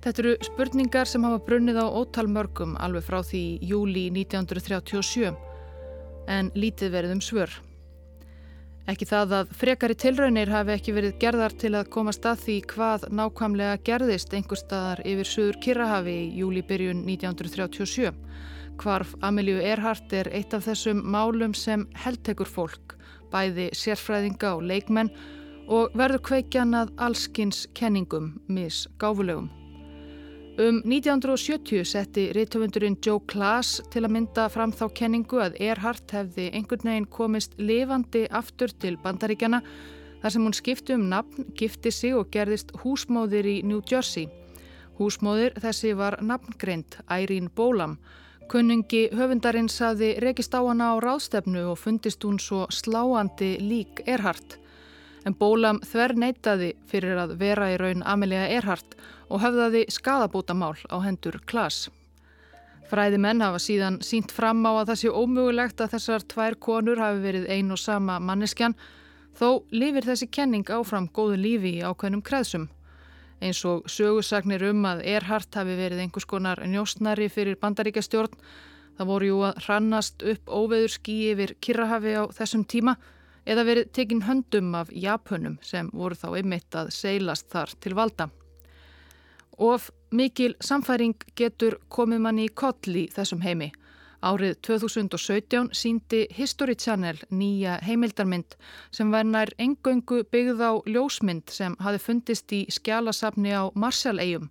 Þetta 0.00 0.22
eru 0.22 0.34
spurningar 0.46 1.08
sem 1.08 1.24
hafa 1.26 1.40
brunnið 1.44 1.80
á 1.84 1.86
ótalmörgum 1.86 2.76
alveg 2.80 3.04
frá 3.04 3.18
því 3.26 3.42
júli 3.68 4.06
1937 4.14 5.34
en 6.32 6.50
lítið 6.56 6.94
verið 6.94 7.14
um 7.16 7.22
svör. 7.24 7.56
Ekki 8.90 9.06
það 9.10 9.34
að 9.40 9.52
frekari 9.60 9.96
tilraunir 10.00 10.50
hafi 10.50 10.74
ekki 10.74 10.94
verið 10.96 11.18
gerðar 11.22 11.56
til 11.60 11.74
að 11.76 11.90
komast 11.94 12.24
að 12.26 12.46
því 12.46 12.56
hvað 12.72 13.08
nákvæmlega 13.20 13.82
gerðist 13.86 14.32
einhver 14.34 14.58
staðar 14.58 15.04
yfir 15.04 15.28
Suður 15.28 15.60
Kirrahafi 15.66 16.16
í 16.22 16.30
júli 16.40 16.64
byrjun 16.66 17.04
1937. 17.04 18.14
Hvarf 18.80 19.12
Amelíu 19.20 19.60
Earhart 19.60 20.14
er 20.16 20.32
eitt 20.32 20.56
af 20.56 20.64
þessum 20.66 21.04
málum 21.04 21.52
sem 21.54 21.84
heldtekur 22.00 22.48
fólk 22.48 22.96
bæði 23.32 23.70
sérfræðinga 23.76 24.56
og 24.56 24.66
leikmenn 24.66 25.12
og 25.70 25.94
verður 25.94 26.24
kveikjan 26.26 26.74
að 26.74 26.92
allskins 26.98 27.66
kenningum 27.78 28.34
mis 28.50 28.86
gáfulegum. 28.98 29.50
Um 30.60 30.82
1970 30.84 31.86
setti 31.88 32.26
reytöfundurinn 32.36 32.98
Joe 33.06 33.22
Klaas 33.30 33.78
til 33.94 34.02
að 34.04 34.12
mynda 34.16 34.48
fram 34.52 34.74
þá 34.76 34.90
kenningu 34.98 35.38
að 35.40 35.56
Erhardt 35.62 36.12
hefði 36.12 36.50
einhvern 36.50 36.90
veginn 36.90 37.06
komist 37.08 37.54
lifandi 37.56 38.26
aftur 38.28 38.74
til 38.82 38.98
bandaríkjana 39.00 39.62
þar 40.20 40.34
sem 40.34 40.44
hún 40.44 40.56
skipti 40.58 40.96
um 40.98 41.06
nafn, 41.08 41.46
gifti 41.56 41.92
sig 41.94 42.16
og 42.18 42.28
gerðist 42.34 42.74
húsmóðir 42.82 43.46
í 43.48 43.56
New 43.64 43.80
Jersey. 43.80 44.28
Húsmóðir 44.98 45.56
þessi 45.62 45.94
var 45.96 46.18
nafngreint 46.20 46.98
Ærín 47.08 47.48
Bólam 47.56 47.96
Kunningi 48.50 49.04
höfundarinn 49.14 49.68
saði 49.70 50.16
rekist 50.18 50.56
á 50.58 50.60
hana 50.66 50.88
á 50.90 50.94
ráðstefnu 50.98 51.68
og 51.70 51.76
fundist 51.78 52.24
hún 52.26 52.40
svo 52.42 52.64
sláandi 52.74 53.52
lík 53.62 54.00
Erhard. 54.10 54.56
En 55.22 55.36
Bólam 55.38 55.78
þver 55.86 56.16
neytaði 56.18 56.72
fyrir 56.90 57.20
að 57.22 57.36
vera 57.38 57.68
í 57.70 57.76
raun 57.78 58.02
Amelia 58.02 58.48
Erhard 58.50 58.96
og 59.28 59.44
höfðaði 59.44 59.84
skadabótamál 59.94 60.74
á 60.90 60.98
hendur 61.04 61.38
Klas. 61.46 61.92
Fræði 62.90 63.20
menn 63.22 63.44
hafa 63.46 63.62
síðan 63.62 64.00
sínt 64.02 64.34
fram 64.34 64.66
á 64.66 64.82
að 64.82 64.88
það 64.90 65.00
sé 65.04 65.14
ómögulegt 65.14 65.84
að 65.84 65.94
þessar 65.94 66.26
tvær 66.34 66.58
konur 66.58 66.98
hafi 66.98 67.22
verið 67.22 67.46
ein 67.54 67.70
og 67.70 67.78
sama 67.78 68.18
manneskjan, 68.18 68.74
þó 69.38 69.62
lifir 69.70 70.10
þessi 70.10 70.26
kenning 70.26 70.66
áfram 70.66 71.06
góðu 71.06 71.38
lífi 71.38 71.76
í 71.78 71.86
ákveðnum 71.86 72.26
kreðsum. 72.26 72.66
Eins 73.40 73.62
og 73.68 73.86
sögusagnir 73.88 74.62
um 74.70 74.84
að 74.88 75.04
Erhardt 75.14 75.56
hafi 75.56 75.76
verið 75.78 76.04
einhvers 76.04 76.28
konar 76.28 76.60
njóstnari 76.68 77.28
fyrir 77.32 77.58
bandaríkastjórn. 77.60 78.36
Það 78.98 79.08
voru 79.08 79.30
jú 79.30 79.38
að 79.48 79.62
hrannast 79.64 80.24
upp 80.32 80.52
óveður 80.52 80.92
skí 80.92 81.16
yfir 81.32 81.54
Kirrahafi 81.64 82.14
á 82.20 82.24
þessum 82.36 82.66
tíma 82.68 82.96
eða 83.48 83.64
verið 83.64 83.92
tekinn 83.96 84.26
höndum 84.26 84.74
af 84.76 84.92
Japunum 84.92 85.56
sem 85.64 85.88
voru 85.92 86.18
þá 86.18 86.28
einmitt 86.36 86.76
að 86.76 86.92
seilast 86.92 87.48
þar 87.52 87.72
til 87.80 87.96
valda. 87.96 88.28
Of 89.60 89.90
mikil 90.10 90.54
samfæring 90.60 91.16
getur 91.36 91.78
komið 91.88 92.20
manni 92.24 92.48
í 92.48 92.54
koll 92.54 92.96
í 92.96 93.08
þessum 93.12 93.42
heimi. 93.44 93.70
Árið 94.20 94.58
2017 94.66 95.70
síndi 95.72 96.26
History 96.36 96.74
Channel 96.76 97.16
nýja 97.32 97.78
heimildarmynd 97.80 98.52
sem 98.92 99.08
var 99.08 99.24
nær 99.24 99.48
engöngu 99.56 100.18
byggð 100.28 100.58
á 100.60 100.72
ljósmynd 100.84 101.48
sem 101.48 101.76
hafi 101.80 102.02
fundist 102.04 102.52
í 102.52 102.66
skjálasafni 102.68 103.54
á 103.56 103.72
Marshalleium 103.72 104.50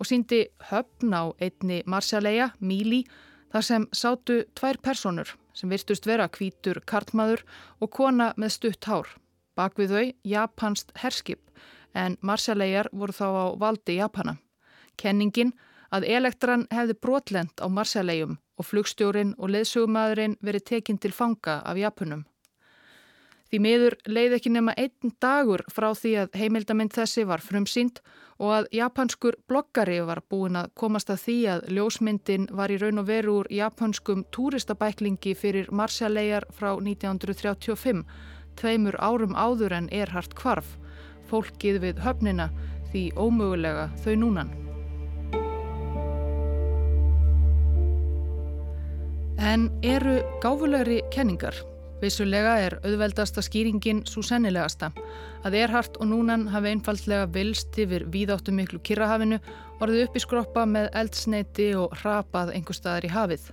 og 0.00 0.08
síndi 0.10 0.40
höfn 0.72 1.14
á 1.14 1.30
einni 1.38 1.84
Marshalleia, 1.86 2.50
Míli, 2.58 3.04
þar 3.54 3.62
sem 3.68 3.86
sátu 3.94 4.40
tvær 4.58 4.80
personur 4.82 5.30
sem 5.54 5.70
virtust 5.70 6.06
vera 6.06 6.26
kvítur 6.26 6.80
kartmaður 6.82 7.44
og 7.78 7.92
kona 7.94 8.32
með 8.36 8.56
stutt 8.56 8.88
hár. 8.90 9.06
Bak 9.54 9.78
við 9.78 9.94
þau 9.94 10.06
japanst 10.26 10.90
herskip 10.98 11.46
en 11.94 12.18
Marshalleiar 12.26 12.90
voru 12.92 13.14
þá 13.14 13.28
á 13.30 13.46
valdi 13.54 14.00
Japana. 14.00 14.34
Kenningin 14.98 15.54
að 15.94 16.10
elektran 16.10 16.66
hefði 16.74 16.98
brotlend 16.98 17.54
á 17.62 17.70
Marshalleium 17.70 18.40
og 18.56 18.68
flugstjórin 18.70 19.34
og 19.38 19.52
leðsugumæðurinn 19.54 20.38
verið 20.40 20.66
tekinn 20.72 20.98
til 20.98 21.12
fanga 21.12 21.60
af 21.64 21.78
Japunum. 21.80 22.24
Því 23.46 23.60
miður 23.62 23.94
leið 24.10 24.32
ekki 24.40 24.50
nema 24.50 24.74
einn 24.74 25.12
dagur 25.22 25.62
frá 25.70 25.92
því 25.94 26.12
að 26.24 26.38
heimildamind 26.40 26.94
þessi 26.96 27.22
var 27.28 27.44
frumsýnd 27.44 28.00
og 28.42 28.52
að 28.56 28.66
japanskur 28.74 29.38
bloggari 29.48 30.00
var 30.08 30.20
búin 30.28 30.58
að 30.58 30.72
komast 30.74 31.12
að 31.14 31.22
því 31.22 31.36
að 31.54 31.68
ljósmyndin 31.78 32.48
var 32.58 32.74
í 32.74 32.80
raun 32.82 33.00
og 33.00 33.08
veru 33.08 33.38
úr 33.40 33.52
japanskum 33.54 34.26
túristabæklingi 34.34 35.36
fyrir 35.38 35.70
Marsjallegar 35.70 36.48
frá 36.50 36.72
1935, 36.74 38.02
tveimur 38.58 38.98
árum 38.98 39.38
áður 39.38 39.78
en 39.78 39.90
Erhard 39.94 40.34
Kvarf, 40.34 40.76
fólkið 41.30 41.82
við 41.86 42.04
höfnina 42.04 42.50
því 42.90 43.08
ómögulega 43.14 43.92
þau 44.02 44.14
núnan. 44.26 44.65
En 49.38 49.68
eru 49.82 50.22
gáfulegri 50.40 51.02
kenningar? 51.12 51.54
Vissulega 52.00 52.54
er 52.60 52.78
auðveldasta 52.84 53.42
skýringin 53.44 54.02
svo 54.08 54.22
sennilegasta 54.24 54.90
að 55.44 55.56
Erhard 55.60 55.98
og 56.00 56.08
Núnan 56.08 56.46
hafi 56.52 56.72
einfallega 56.72 57.28
vilst 57.32 57.76
yfir 57.80 58.06
víðáttu 58.12 58.52
miklu 58.56 58.80
Kirrahafinu 58.84 59.38
orðið 59.80 60.06
upp 60.06 60.16
í 60.16 60.24
skroppa 60.24 60.64
með 60.68 60.88
eldsneiti 61.02 61.70
og 61.76 61.92
rapað 62.02 62.54
einhver 62.56 62.76
staðar 62.80 63.08
í 63.08 63.12
hafið. 63.12 63.46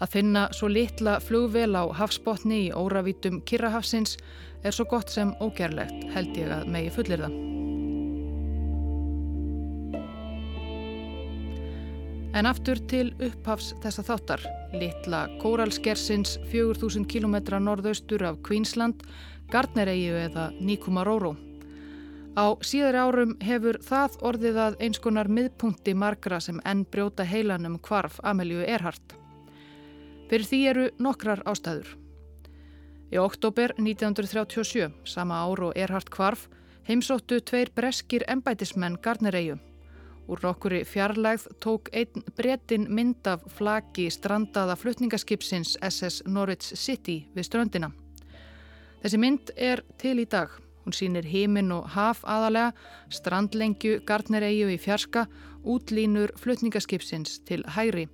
Að 0.00 0.12
finna 0.16 0.48
svo 0.56 0.72
litla 0.72 1.18
flugvel 1.20 1.76
á 1.76 1.84
hafsbotni 1.92 2.66
í 2.66 2.72
óravítum 2.72 3.42
Kirrahafsins 3.44 4.16
er 4.64 4.72
svo 4.72 4.88
gott 4.88 5.12
sem 5.12 5.36
ógerlegt 5.44 6.08
held 6.16 6.36
ég 6.40 6.52
að 6.56 6.68
megi 6.72 6.92
fullir 6.96 7.24
það. 7.26 7.36
En 12.32 12.46
aftur 12.48 12.78
til 12.88 13.10
upphafs 13.20 13.74
þessa 13.82 14.02
þáttar, 14.06 14.42
litla 14.72 15.26
kóralskersins 15.42 16.38
4000 16.48 17.04
km 17.04 17.34
norðaustur 17.60 18.22
af 18.24 18.38
Queensland, 18.46 19.02
Gardneregiu 19.52 20.14
eða 20.16 20.46
Nikumaroro. 20.56 21.34
Á 22.32 22.56
síðari 22.64 23.02
árum 23.04 23.34
hefur 23.44 23.76
það 23.84 24.16
orðið 24.24 24.60
að 24.64 24.78
eins 24.86 25.00
konar 25.04 25.28
miðpunkti 25.28 25.92
margra 25.92 26.38
sem 26.40 26.62
enn 26.64 26.86
brjóta 26.88 27.26
heilanum 27.28 27.76
kvarf 27.76 28.16
Amelíu 28.24 28.64
Erhardt. 28.64 29.12
Fyrir 30.30 30.48
því 30.48 30.60
eru 30.70 30.86
nokkrar 31.04 31.42
ástæður. 31.44 31.90
Í 33.12 33.20
oktober 33.20 33.74
1937, 33.76 34.88
sama 35.04 35.42
ár 35.44 35.66
og 35.68 35.76
Erhardt 35.76 36.08
kvarf, 36.08 36.48
heimsóttu 36.88 37.42
tveir 37.44 37.74
breskir 37.76 38.24
embætismenn 38.24 38.96
Gardneregiu. 39.04 39.58
Úr 40.30 40.38
nokkuri 40.42 40.84
fjarlægð 40.86 41.48
tók 41.60 41.88
einn 41.92 42.22
brettin 42.38 42.86
mynd 42.94 43.26
af 43.26 43.42
flaki 43.56 44.06
strandaða 44.10 44.76
flutningaskipsins 44.78 45.74
SS 45.82 46.22
Norwich 46.26 46.76
City 46.78 47.24
við 47.34 47.48
ströndina. 47.48 47.90
Þessi 49.02 49.18
mynd 49.18 49.50
er 49.56 49.82
til 49.98 50.20
í 50.22 50.26
dag. 50.30 50.52
Hún 50.84 50.94
sýnir 50.94 51.26
heiminn 51.26 51.72
og 51.74 51.88
haf 51.94 52.22
aðalega, 52.22 52.70
strandlengju, 53.10 54.00
gardnereiju 54.06 54.70
í 54.70 54.78
fjarska, 54.82 55.26
útlínur 55.62 56.30
flutningaskipsins 56.38 57.40
til 57.46 57.62
hæri. 57.74 58.08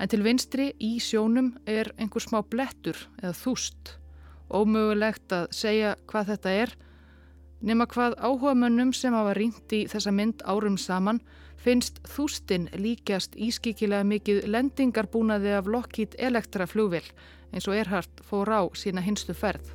En 0.00 0.08
til 0.08 0.22
vinstri 0.24 0.70
í 0.80 0.94
sjónum 1.00 1.54
er 1.68 1.92
einhver 1.96 2.24
smá 2.24 2.40
blettur 2.44 2.96
eða 3.22 3.32
þúst. 3.36 3.96
Ómögulegt 4.52 5.32
að 5.32 5.50
segja 5.56 5.96
hvað 6.08 6.34
þetta 6.34 6.54
er, 6.64 6.76
Nefna 7.60 7.84
hvað 7.92 8.14
áhuga 8.24 8.54
mönnum 8.56 8.92
sem 8.96 9.12
hafa 9.12 9.34
ringt 9.36 9.72
í 9.76 9.82
þessa 9.90 10.12
mynd 10.16 10.40
árum 10.48 10.78
saman 10.80 11.18
finnst 11.60 11.98
þústinn 12.08 12.70
líkjast 12.72 13.34
ískikilega 13.36 14.06
mikið 14.08 14.46
lendingarbúnaði 14.48 15.52
af 15.58 15.68
Lockheed 15.68 16.16
Electra 16.16 16.64
flugvill 16.66 17.04
eins 17.52 17.68
og 17.68 17.76
Erhardt 17.76 18.22
fór 18.24 18.48
á 18.48 18.64
sína 18.72 19.04
hinstu 19.04 19.36
ferð. 19.36 19.74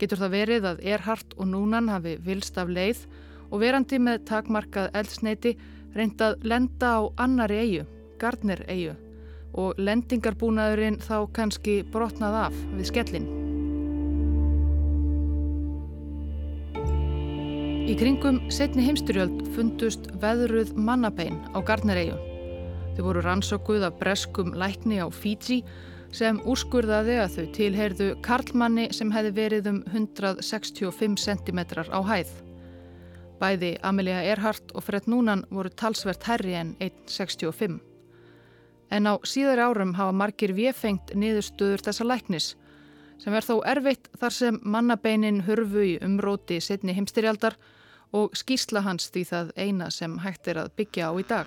Getur 0.00 0.22
það 0.22 0.36
verið 0.36 0.68
að 0.70 0.80
Erhardt 0.94 1.34
og 1.36 1.50
Núnan 1.50 1.90
hafi 1.92 2.14
vilst 2.24 2.56
af 2.56 2.72
leið 2.72 3.02
og 3.50 3.60
verandi 3.60 3.98
með 4.00 4.24
takmarkað 4.30 4.88
eldsneiti 4.96 5.56
reyndað 5.92 6.40
lenda 6.46 6.94
á 6.96 7.00
annari 7.20 7.58
eigu, 7.66 7.84
Gardner 8.16 8.64
eigu 8.68 8.96
og 9.58 9.76
lendingarbúnaðurinn 9.76 11.00
þá 11.04 11.28
kannski 11.36 11.82
brotnað 11.92 12.40
af 12.46 12.58
við 12.78 12.88
skellin. 12.92 13.28
Í 17.88 17.94
kringum 17.96 18.42
setni 18.52 18.82
heimstyrjöld 18.84 19.46
fundust 19.54 20.10
veðruð 20.20 20.74
mannabein 20.76 21.38
á 21.56 21.64
Gardnereiju. 21.64 22.18
Þau 22.92 22.98
voru 23.06 23.22
rannsókuð 23.24 23.86
af 23.86 23.94
breskum 23.96 24.50
lækni 24.60 24.98
á 25.00 25.08
Fiji 25.08 25.62
sem 26.12 26.36
úrskurðaði 26.44 27.14
að 27.22 27.38
þau 27.38 27.46
tilheyrðu 27.56 28.08
karlmanni 28.26 28.84
sem 28.92 29.08
hefði 29.14 29.30
verið 29.38 29.70
um 29.72 29.78
165 29.88 31.16
cm 31.16 31.62
á 31.88 32.00
hæð. 32.10 32.34
Bæði 33.40 33.72
Amelia 33.80 34.20
Earhart 34.34 34.76
og 34.76 34.84
Fred 34.84 35.08
Núnan 35.08 35.46
voru 35.48 35.72
talsvert 35.72 36.28
herri 36.28 36.58
en 36.60 36.76
1,65. 36.84 37.80
En 38.92 39.08
á 39.08 39.16
síðar 39.24 39.64
árum 39.64 39.96
hafa 39.96 40.12
margir 40.12 40.52
viðfengt 40.52 41.16
niðurstöður 41.16 41.88
þessa 41.88 42.04
læknis 42.04 42.52
sem 43.16 43.32
er 43.32 43.48
þó 43.48 43.62
erfitt 43.64 44.12
þar 44.20 44.38
sem 44.42 44.60
mannabeinin 44.60 45.40
hurfu 45.48 45.88
í 45.94 45.98
umróti 46.04 46.60
setni 46.60 46.92
heimstyrjaldar 46.92 47.56
og 48.12 48.36
skýrsla 48.36 48.82
hans 48.86 49.10
því 49.14 49.24
það 49.30 49.50
eina 49.56 49.90
sem 49.90 50.18
hægt 50.24 50.48
er 50.48 50.62
að 50.64 50.72
byggja 50.76 51.10
á 51.10 51.12
í 51.18 51.24
dag. 51.28 51.46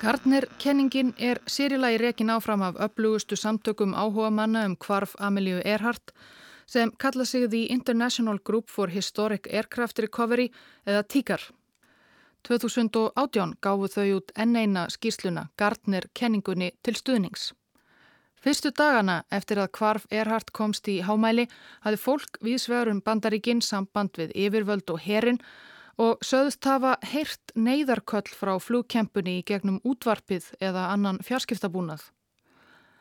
Gardner-kenningin 0.00 1.12
er 1.18 1.42
sérilagi 1.46 1.98
rekin 2.00 2.30
áfram 2.32 2.62
af 2.64 2.78
upplugustu 2.80 3.36
samtökum 3.36 3.92
áhuga 3.94 4.30
manna 4.30 4.64
um 4.64 4.76
kvarf 4.76 5.12
Amelíu 5.18 5.60
Earhart 5.64 6.12
sem 6.66 6.92
kalla 6.98 7.24
sig 7.24 7.50
The 7.50 7.66
International 7.68 8.38
Group 8.44 8.70
for 8.70 8.88
Historic 8.88 9.46
Aircraft 9.52 9.98
Recovery 9.98 10.48
eða 10.86 11.02
TIGAR. 11.02 11.40
2018 12.48 13.54
gáfu 13.60 13.88
þau 13.92 14.16
út 14.16 14.32
enn 14.36 14.56
eina 14.56 14.86
skýrsluna 14.88 15.48
Gardner-kenningunni 15.58 16.70
til 16.82 16.96
stuðnings. 16.96 17.52
Fyrstu 18.40 18.70
dagana 18.72 19.18
eftir 19.36 19.58
að 19.60 19.72
kvarf 19.76 20.06
Erhard 20.08 20.48
komst 20.56 20.86
í 20.88 21.02
hámæli 21.04 21.44
hafði 21.84 21.98
fólk 22.00 22.38
viðsvegurum 22.40 23.02
bandaríkinn 23.04 23.60
samband 23.60 24.16
við 24.16 24.32
yfirvöld 24.46 24.88
og 24.94 25.02
herin 25.04 25.42
og 26.00 26.24
söðust 26.24 26.64
hafa 26.64 26.94
heyrt 27.04 27.52
neyðarköll 27.52 28.32
frá 28.32 28.54
flugkempunni 28.64 29.42
í 29.42 29.44
gegnum 29.44 29.76
útvarpið 29.84 30.54
eða 30.56 30.86
annan 30.94 31.20
fjarskiptabúnað. 31.20 32.06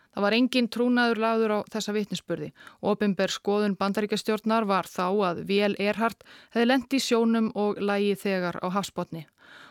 Það 0.10 0.26
var 0.26 0.36
engin 0.36 0.68
trúnaður 0.68 1.24
lagður 1.24 1.56
á 1.56 1.60
þessa 1.72 1.96
vitnisspurði. 1.96 2.52
Opimber 2.84 3.32
skoðun 3.32 3.78
bandaríkastjórnar 3.80 4.68
var 4.68 4.92
þá 4.92 5.08
að 5.30 5.44
Vél 5.48 5.72
Erhard 5.80 6.28
hefði 6.52 6.68
lendi 6.68 7.00
sjónum 7.00 7.52
og 7.56 7.80
lægi 7.80 8.18
þegar 8.26 8.60
á 8.60 8.68
hafsbótni 8.76 9.24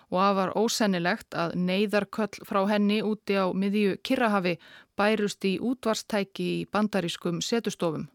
og 0.09 0.21
að 0.25 0.37
var 0.39 0.55
ósennilegt 0.57 1.37
að 1.37 1.55
neyðarköll 1.61 2.47
frá 2.49 2.63
henni 2.71 3.03
úti 3.05 3.37
á 3.37 3.53
miðju 3.53 3.99
Kirrahafi 4.01 4.55
bærust 4.99 5.45
í 5.47 5.57
útvarstæki 5.63 6.49
í 6.61 6.69
bandarískum 6.73 7.43
setustofum. 7.45 8.09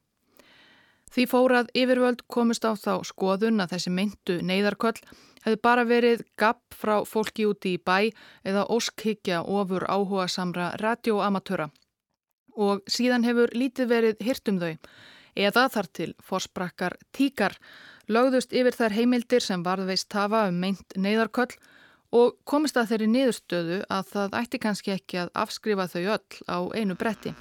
Því 1.13 1.27
fórað 1.29 1.69
yfirvöld 1.77 2.23
komist 2.27 2.65
á 2.65 2.73
þá 2.73 3.05
skoðun 3.05 3.61
að 3.61 3.75
þessi 3.75 3.91
myndu 3.93 4.39
neyðarköll 4.41 4.97
hefði 5.43 5.59
bara 5.61 5.83
verið 5.85 6.23
gapp 6.39 6.73
frá 6.73 7.03
fólki 7.05 7.45
úti 7.45 7.75
í 7.77 7.81
bæ 7.81 8.09
eða 8.47 8.65
óskhyggja 8.73 9.43
ofur 9.45 9.85
áhuga 9.85 10.27
samra 10.31 10.71
radioamatöra 10.81 11.69
og 12.53 12.81
síðan 12.89 13.25
hefur 13.27 13.53
lítið 13.53 13.89
verið 13.89 14.23
hirt 14.25 14.49
um 14.49 14.59
þau 14.61 14.73
eða 15.35 15.67
þar 15.73 15.89
til 15.99 16.09
forsprakkar 16.21 16.97
tíkar 17.15 17.57
lögðust 18.09 18.53
yfir 18.53 18.77
þær 18.77 18.97
heimildir 18.97 19.43
sem 19.45 19.63
varðveist 19.65 20.09
tafa 20.13 20.47
um 20.49 20.59
meint 20.61 20.97
neyðarköll 20.97 21.53
og 22.13 22.37
komist 22.45 22.77
að 22.77 22.91
þeirri 22.91 23.09
niðurstöðu 23.09 23.79
að 23.91 24.11
það 24.11 24.37
ætti 24.39 24.59
kannski 24.61 24.93
ekki 24.93 25.19
að 25.23 25.31
afskrifa 25.43 25.87
þau 25.89 26.03
öll 26.15 26.43
á 26.45 26.59
einu 26.77 26.97
bretti. 26.99 27.33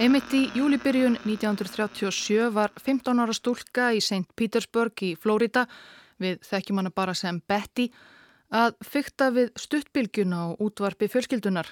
Einmitt 0.00 0.32
í 0.34 0.46
júlibyrjun 0.56 1.18
1937 1.20 2.48
var 2.56 2.72
15 2.80 3.20
ára 3.22 3.36
stúlka 3.36 3.90
í 3.92 4.00
St. 4.00 4.24
Petersburg 4.34 5.04
í 5.04 5.12
Flórida, 5.20 5.66
við 6.18 6.40
þekkjum 6.48 6.80
hana 6.80 6.90
bara 6.90 7.14
sem 7.14 7.38
Betty, 7.46 7.90
að 8.50 8.74
fykta 8.82 9.28
við 9.36 9.52
stuttbylgjuna 9.60 10.40
og 10.48 10.64
útvarpi 10.66 11.10
fjölskyldunar. 11.12 11.68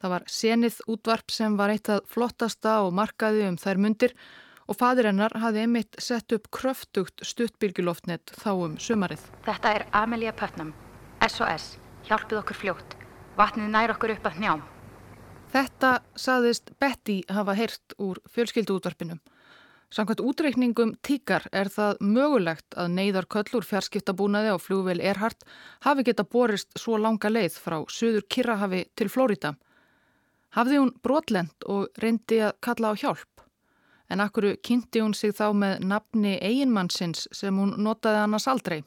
Það 0.00 0.12
var 0.12 0.26
senið 0.30 0.80
útvarp 0.92 1.34
sem 1.34 1.58
var 1.58 1.74
eitt 1.74 1.90
af 1.90 2.06
flottasta 2.08 2.80
og 2.86 2.94
markaði 2.94 3.46
um 3.50 3.58
þær 3.58 3.82
mundir 3.82 4.14
og 4.14 4.45
fadir 4.74 5.06
hennar 5.06 5.30
hafði 5.38 5.62
einmitt 5.62 5.98
sett 6.02 6.32
upp 6.34 6.48
kröftugt 6.50 7.22
stuttbylgjuloftnett 7.22 8.32
þá 8.34 8.50
um 8.54 8.74
sumarið. 8.82 9.22
Þetta 9.46 9.74
er 9.78 9.86
Amelia 9.94 10.32
Putnam, 10.34 10.72
SOS, 11.22 11.76
hjálpið 12.08 12.40
okkur 12.40 12.58
fljótt, 12.64 12.96
vatnið 13.38 13.70
nær 13.70 13.94
okkur 13.94 14.16
upp 14.16 14.26
að 14.26 14.40
njám. 14.42 14.64
Þetta 15.54 15.92
saðist 16.18 16.74
Betty 16.82 17.20
hafa 17.30 17.54
heyrt 17.54 17.94
úr 18.02 18.18
fjölskylduútvarpinum. 18.34 19.22
Samkvæmt 19.94 20.20
útreikningum 20.20 20.96
tíkar 21.06 21.46
er 21.54 21.70
það 21.70 22.00
mögulegt 22.02 22.74
að 22.74 22.90
neyðar 22.96 23.28
köllur 23.30 23.64
fjarskiptabúnaði 23.64 24.50
á 24.50 24.58
flugvel 24.58 24.98
Erhard 24.98 25.46
hafi 25.86 26.02
geta 26.08 26.26
borist 26.26 26.74
svo 26.74 26.98
langa 26.98 27.30
leið 27.30 27.54
frá 27.62 27.78
söður 27.86 28.26
Kirrahafi 28.26 28.82
til 28.98 29.06
Flórida. 29.08 29.54
Hafði 30.58 30.82
hún 30.82 30.92
brotlend 31.06 31.68
og 31.70 31.86
reyndi 32.02 32.42
að 32.42 32.58
kalla 32.66 32.90
á 32.90 32.94
hjálp. 32.98 33.35
En 34.10 34.20
akkuru 34.22 34.54
kynnti 34.62 35.02
hún 35.02 35.14
sig 35.14 35.34
þá 35.34 35.50
með 35.54 35.80
nafni 35.90 36.36
eiginmannsins 36.38 37.26
sem 37.34 37.56
hún 37.58 37.74
notaði 37.82 38.22
annars 38.22 38.46
aldrei. 38.48 38.84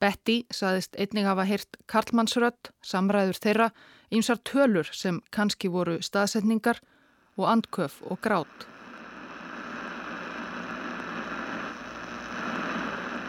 Betty 0.00 0.40
saðist 0.50 0.96
einning 0.96 1.28
hafa 1.28 1.44
heyrt 1.44 1.76
Karlmannsrött, 1.86 2.72
samræður 2.82 3.38
þeirra, 3.44 3.68
ýmsar 4.10 4.40
tölur 4.48 4.88
sem 4.96 5.20
kannski 5.30 5.68
voru 5.68 5.98
staðsetningar 6.02 6.80
og 7.36 7.48
andköf 7.52 8.00
og 8.08 8.20
grát. 8.24 8.66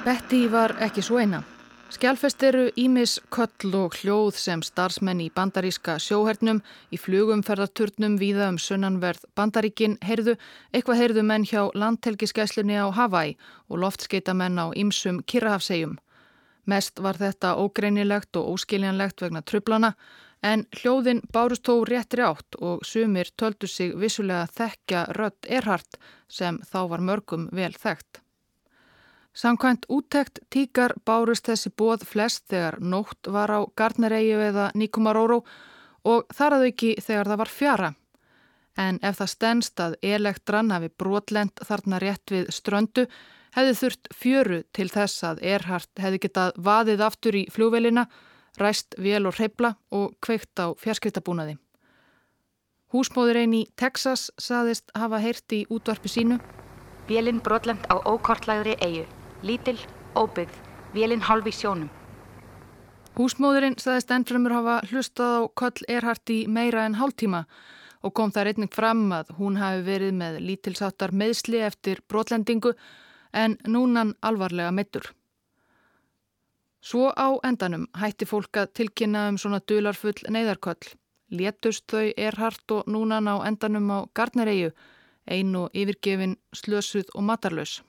Betty 0.05 0.47
var 0.49 0.79
ekki 0.81 1.03
svo 1.05 1.19
eina. 1.21 1.43
Skjálfest 1.91 2.43
eru 2.47 2.69
Ímis 2.79 3.17
köll 3.35 3.73
og 3.75 3.97
hljóð 3.99 4.37
sem 4.39 4.61
starfsmenn 4.63 5.19
í 5.19 5.25
bandaríska 5.35 5.97
sjóhernum 5.99 6.61
í 6.87 6.99
flugumferðarturnum 7.03 8.15
víða 8.21 8.47
um 8.53 8.59
sunnanverð 8.63 9.25
bandaríkin 9.35 9.97
heyrðu, 9.99 10.37
eitthvað 10.71 11.01
heyrðu 11.01 11.25
menn 11.27 11.43
hjá 11.49 11.65
landtelgiskeislunni 11.75 12.79
á 12.79 12.87
Hawaii 12.95 13.35
og 13.67 13.83
loftskeitamenn 13.83 14.63
á 14.63 14.71
Ímsum 14.71 15.19
Kirrahafsegjum. 15.27 15.97
Mest 16.63 17.03
var 17.03 17.19
þetta 17.19 17.57
ógreinilegt 17.59 18.39
og 18.39 18.53
óskiljanlegt 18.55 19.27
vegna 19.27 19.43
trublana 19.43 19.91
en 20.47 20.63
hljóðin 20.79 21.19
bárust 21.35 21.67
þó 21.67 21.83
réttri 21.91 22.23
átt 22.23 22.55
og 22.63 22.87
sumir 22.87 23.35
töldu 23.35 23.67
sig 23.67 23.99
vissulega 23.99 24.47
þekkja 24.47 25.05
rött 25.19 25.43
erhart 25.59 25.99
sem 26.31 26.63
þá 26.71 26.85
var 26.95 27.03
mörgum 27.03 27.49
vel 27.51 27.73
þekkt. 27.75 28.23
Samkvæmt 29.33 29.85
úttekt 29.87 30.39
tíkar 30.51 30.93
bárust 31.07 31.47
þessi 31.47 31.71
bóð 31.71 32.03
flest 32.03 32.49
þegar 32.51 32.79
nótt 32.83 33.29
var 33.31 33.51
á 33.51 33.59
Gardnereyu 33.79 34.41
eða 34.43 34.71
Nikomaróró 34.75 35.41
og 36.03 36.25
þar 36.35 36.57
að 36.57 36.65
auki 36.67 36.95
þegar 36.99 37.31
það 37.31 37.41
var 37.43 37.51
fjara. 37.51 37.91
En 38.77 38.99
ef 39.03 39.19
það 39.19 39.31
stennst 39.31 39.79
að 39.79 39.95
elektran 40.03 40.71
hafi 40.71 40.89
brotlend 40.97 41.63
þarna 41.63 41.99
rétt 42.03 42.31
við 42.31 42.51
ströndu 42.51 43.07
hefði 43.55 43.77
þurft 43.79 44.11
fjöru 44.15 44.59
til 44.75 44.89
þess 44.91 45.23
að 45.27 45.41
Erhard 45.53 45.91
hefði 45.99 46.21
getað 46.27 46.59
vaðið 46.67 47.03
aftur 47.07 47.35
í 47.35 47.47
fljóvelina, 47.51 48.07
ræst 48.59 48.95
vél 48.99 49.25
og 49.27 49.35
hreibla 49.39 49.75
og 49.91 50.15
kveikt 50.23 50.59
á 50.59 50.75
fjarskiptabúnaði. 50.79 51.57
Húsmóður 52.91 53.39
einn 53.39 53.55
í 53.55 53.63
Texas 53.79 54.29
saðist 54.39 54.91
hafa 54.95 55.21
heyrt 55.23 55.55
í 55.55 55.63
útvarpi 55.71 56.11
sínu. 56.11 56.39
Vélinn 57.07 57.39
brotlend 57.43 57.87
á 57.87 57.95
ókortlægri 58.03 58.75
eigu, 58.83 59.05
lítil, 59.43 59.77
óbyggð, 60.15 60.55
vélinn 60.93 61.25
halv 61.25 61.47
í 61.49 61.53
sjónum. 61.55 61.89
Húsmóðurinn 63.17 63.75
saðist 63.81 64.11
ennfremur 64.15 64.53
hafa 64.55 64.79
hlustað 64.87 65.33
á 65.35 65.41
koll 65.59 65.87
Erhard 65.91 66.31
í 66.31 66.45
meira 66.47 66.85
en 66.87 66.95
hálftíma 66.95 67.45
og 68.01 68.13
kom 68.17 68.31
það 68.31 68.47
reyning 68.47 68.71
fram 68.73 69.09
að 69.13 69.33
hún 69.37 69.57
hafi 69.59 69.83
verið 69.85 70.13
með 70.17 70.37
lítilsáttar 70.45 71.11
meðsli 71.11 71.59
eftir 71.65 71.99
brotlendingu 72.07 72.71
en 73.33 73.57
núnan 73.67 74.15
alvarlega 74.21 74.71
mittur. 74.71 75.11
Svo 76.81 77.11
á 77.13 77.37
endanum 77.45 77.85
hætti 77.93 78.25
fólk 78.25 78.57
að 78.57 78.71
tilkynna 78.79 79.27
um 79.29 79.37
svona 79.37 79.61
dularfull 79.67 80.17
neyðarköll. 80.33 80.95
Létust 81.31 81.85
þau 81.91 82.09
erhart 82.17 82.73
og 82.73 82.87
núnan 82.89 83.29
á 83.29 83.43
endanum 83.45 83.91
á 83.91 83.99
Gardnereyu, 84.17 84.71
ein 85.27 85.55
og 85.55 85.69
yfirgefin 85.77 86.39
slösuð 86.55 87.13
og 87.13 87.23
matarlaus. 87.23 87.81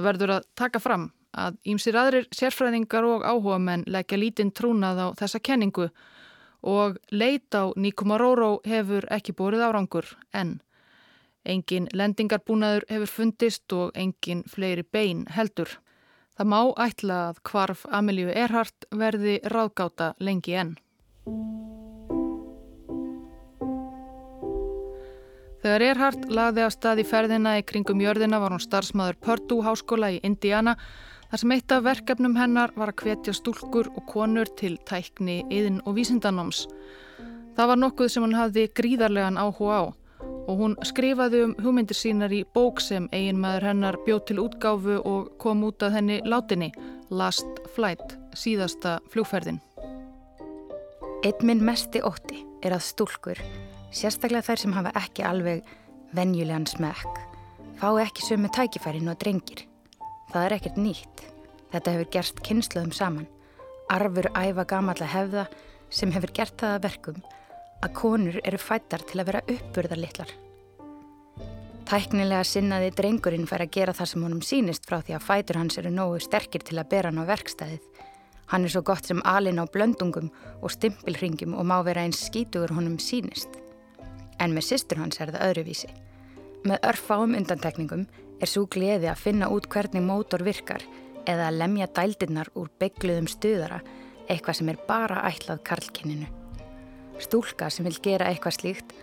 Það 0.00 0.06
verður 0.08 0.30
að 0.32 0.44
taka 0.56 0.80
fram 0.80 1.02
að 1.36 1.56
ímsir 1.68 1.96
aðrir 2.00 2.28
sérfræðingar 2.32 3.04
og 3.04 3.24
áhuga 3.28 3.58
menn 3.60 3.82
leggja 3.84 4.16
lítinn 4.16 4.52
trúnað 4.56 4.96
á 4.96 5.06
þessa 5.18 5.40
kenningu 5.44 5.90
og 6.64 6.96
leit 7.12 7.52
á 7.52 7.68
Nikomaróró 7.76 8.62
hefur 8.64 9.04
ekki 9.12 9.34
bórið 9.36 9.66
árangur 9.68 10.08
enn. 10.32 10.54
Engin 11.44 11.90
lendingarbúnaður 11.92 12.88
hefur 12.88 13.12
fundist 13.12 13.76
og 13.76 13.92
engin 13.92 14.40
fleiri 14.48 14.86
bein 14.88 15.26
heldur. 15.36 15.68
Það 16.32 16.48
má 16.48 16.60
ætla 16.80 17.18
að 17.28 17.42
kvarf 17.44 17.84
Amelíu 17.92 18.32
Erhardt 18.32 18.88
verði 18.88 19.36
ráðgáta 19.52 20.14
lengi 20.16 20.56
enn. 20.56 20.78
Þegar 25.60 25.82
Erhardt 25.84 26.26
lagði 26.32 26.64
á 26.64 26.70
stað 26.72 27.02
í 27.02 27.04
ferðina 27.04 27.58
í 27.60 27.64
kringum 27.68 28.00
jörðina 28.00 28.40
var 28.40 28.54
hún 28.54 28.62
starfsmæður 28.64 29.18
Purdue 29.20 29.64
háskóla 29.66 30.08
í 30.14 30.20
Indiana 30.24 30.76
þar 31.30 31.42
sem 31.42 31.52
eitt 31.54 31.74
af 31.76 31.84
verkefnum 31.84 32.36
hennar 32.40 32.72
var 32.80 32.94
að 32.94 33.04
hvetja 33.04 33.34
stúlkur 33.36 33.90
og 33.92 34.06
konur 34.08 34.48
til 34.56 34.78
tækni, 34.88 35.42
yðin 35.52 35.82
og 35.84 35.98
vísindanóms. 36.00 36.64
Það 37.56 37.72
var 37.72 37.80
nokkuð 37.82 38.08
sem 38.08 38.24
hún 38.24 38.38
hafði 38.38 38.66
gríðarlegan 38.72 39.36
áhuga 39.36 39.78
á 39.78 39.84
og 40.50 40.58
hún 40.58 40.74
skrifaði 40.84 41.44
um 41.44 41.54
hugmyndir 41.62 41.96
sínar 41.96 42.32
í 42.34 42.42
bók 42.56 42.80
sem 42.82 43.06
eigin 43.12 43.40
maður 43.40 43.68
hennar 43.70 43.98
bjóð 44.06 44.22
til 44.30 44.40
útgáfu 44.42 44.96
og 45.04 45.30
kom 45.42 45.64
út 45.68 45.84
að 45.84 45.98
henni 45.98 46.20
látinni 46.24 46.72
Last 47.10 47.60
Flight, 47.74 48.16
síðasta 48.32 48.98
fljóferðin. 49.12 49.60
Eitt 51.20 51.44
minn 51.44 51.60
mesti 51.64 52.00
ótti 52.00 52.40
er 52.64 52.72
að 52.72 52.86
stúlkur, 52.88 53.40
sérstaklega 53.90 54.46
þær 54.46 54.62
sem 54.62 54.76
hafa 54.76 54.92
ekki 55.00 55.24
alveg 55.26 55.66
venjulegan 56.16 56.66
smekk, 56.66 57.20
fá 57.80 57.88
ekki 58.02 58.26
sömu 58.26 58.50
tækifærin 58.54 59.10
og 59.10 59.18
drengir. 59.22 59.66
Það 60.30 60.46
er 60.46 60.56
ekkert 60.56 60.78
nýtt. 60.78 61.24
Þetta 61.70 61.94
hefur 61.94 62.10
gerst 62.14 62.42
kynsluðum 62.46 62.92
saman. 62.94 63.28
Arfur 63.90 64.30
æfa 64.38 64.64
gamalla 64.66 65.06
hefða 65.10 65.46
sem 65.90 66.12
hefur 66.14 66.32
gert 66.34 66.56
það 66.58 66.76
að 66.76 66.84
verkum 66.86 67.22
að 67.80 67.94
konur 67.96 68.38
eru 68.44 68.60
fættar 68.60 69.02
til 69.08 69.20
að 69.20 69.30
vera 69.30 69.42
uppburðarlittlar. 69.48 70.32
Tæknilega 71.90 72.44
sinnaði 72.46 72.92
drengurinn 72.94 73.48
fær 73.50 73.64
að 73.64 73.72
gera 73.74 73.94
það 73.96 74.10
sem 74.12 74.26
honum 74.26 74.42
sínist 74.46 74.84
frá 74.86 75.00
því 75.00 75.16
að 75.16 75.24
fætur 75.26 75.58
hans 75.58 75.78
eru 75.80 75.90
nógu 75.90 76.20
sterkir 76.22 76.62
til 76.66 76.78
að 76.78 76.90
bera 76.92 77.10
hann 77.10 77.22
á 77.22 77.30
verkstæðið. 77.30 78.04
Hann 78.50 78.66
er 78.66 78.74
svo 78.74 78.82
gott 78.86 79.06
sem 79.06 79.22
alin 79.26 79.62
á 79.62 79.66
blöndungum 79.66 80.30
og 80.60 80.70
stimpilringum 80.74 81.56
og 81.58 81.66
má 81.66 81.76
vera 81.86 82.04
eins 82.06 82.22
skítugur 82.28 82.74
honum 82.76 82.98
sínist. 83.02 83.59
En 84.40 84.54
með 84.56 84.70
sýstur 84.70 85.00
hans 85.02 85.20
er 85.20 85.32
það 85.34 85.46
öðruvísi. 85.50 85.90
Með 86.64 86.82
örfáum 86.90 87.36
undantekningum 87.36 88.06
er 88.40 88.48
svo 88.48 88.66
gleði 88.72 89.08
að 89.10 89.22
finna 89.22 89.50
út 89.52 89.68
hvernig 89.72 90.04
mótor 90.04 90.44
virkar 90.44 90.84
eða 91.28 91.50
að 91.50 91.58
lemja 91.60 91.88
dældirnar 91.96 92.50
úr 92.56 92.70
byggluðum 92.80 93.28
stuðara, 93.28 93.80
eitthvað 94.28 94.60
sem 94.60 94.70
er 94.72 94.80
bara 94.88 95.24
ætlað 95.28 95.62
karlkinninu. 95.68 96.28
Stúlka 97.20 97.68
sem 97.70 97.84
vil 97.84 97.98
gera 98.02 98.30
eitthvað 98.30 98.56
slíkt 98.56 98.94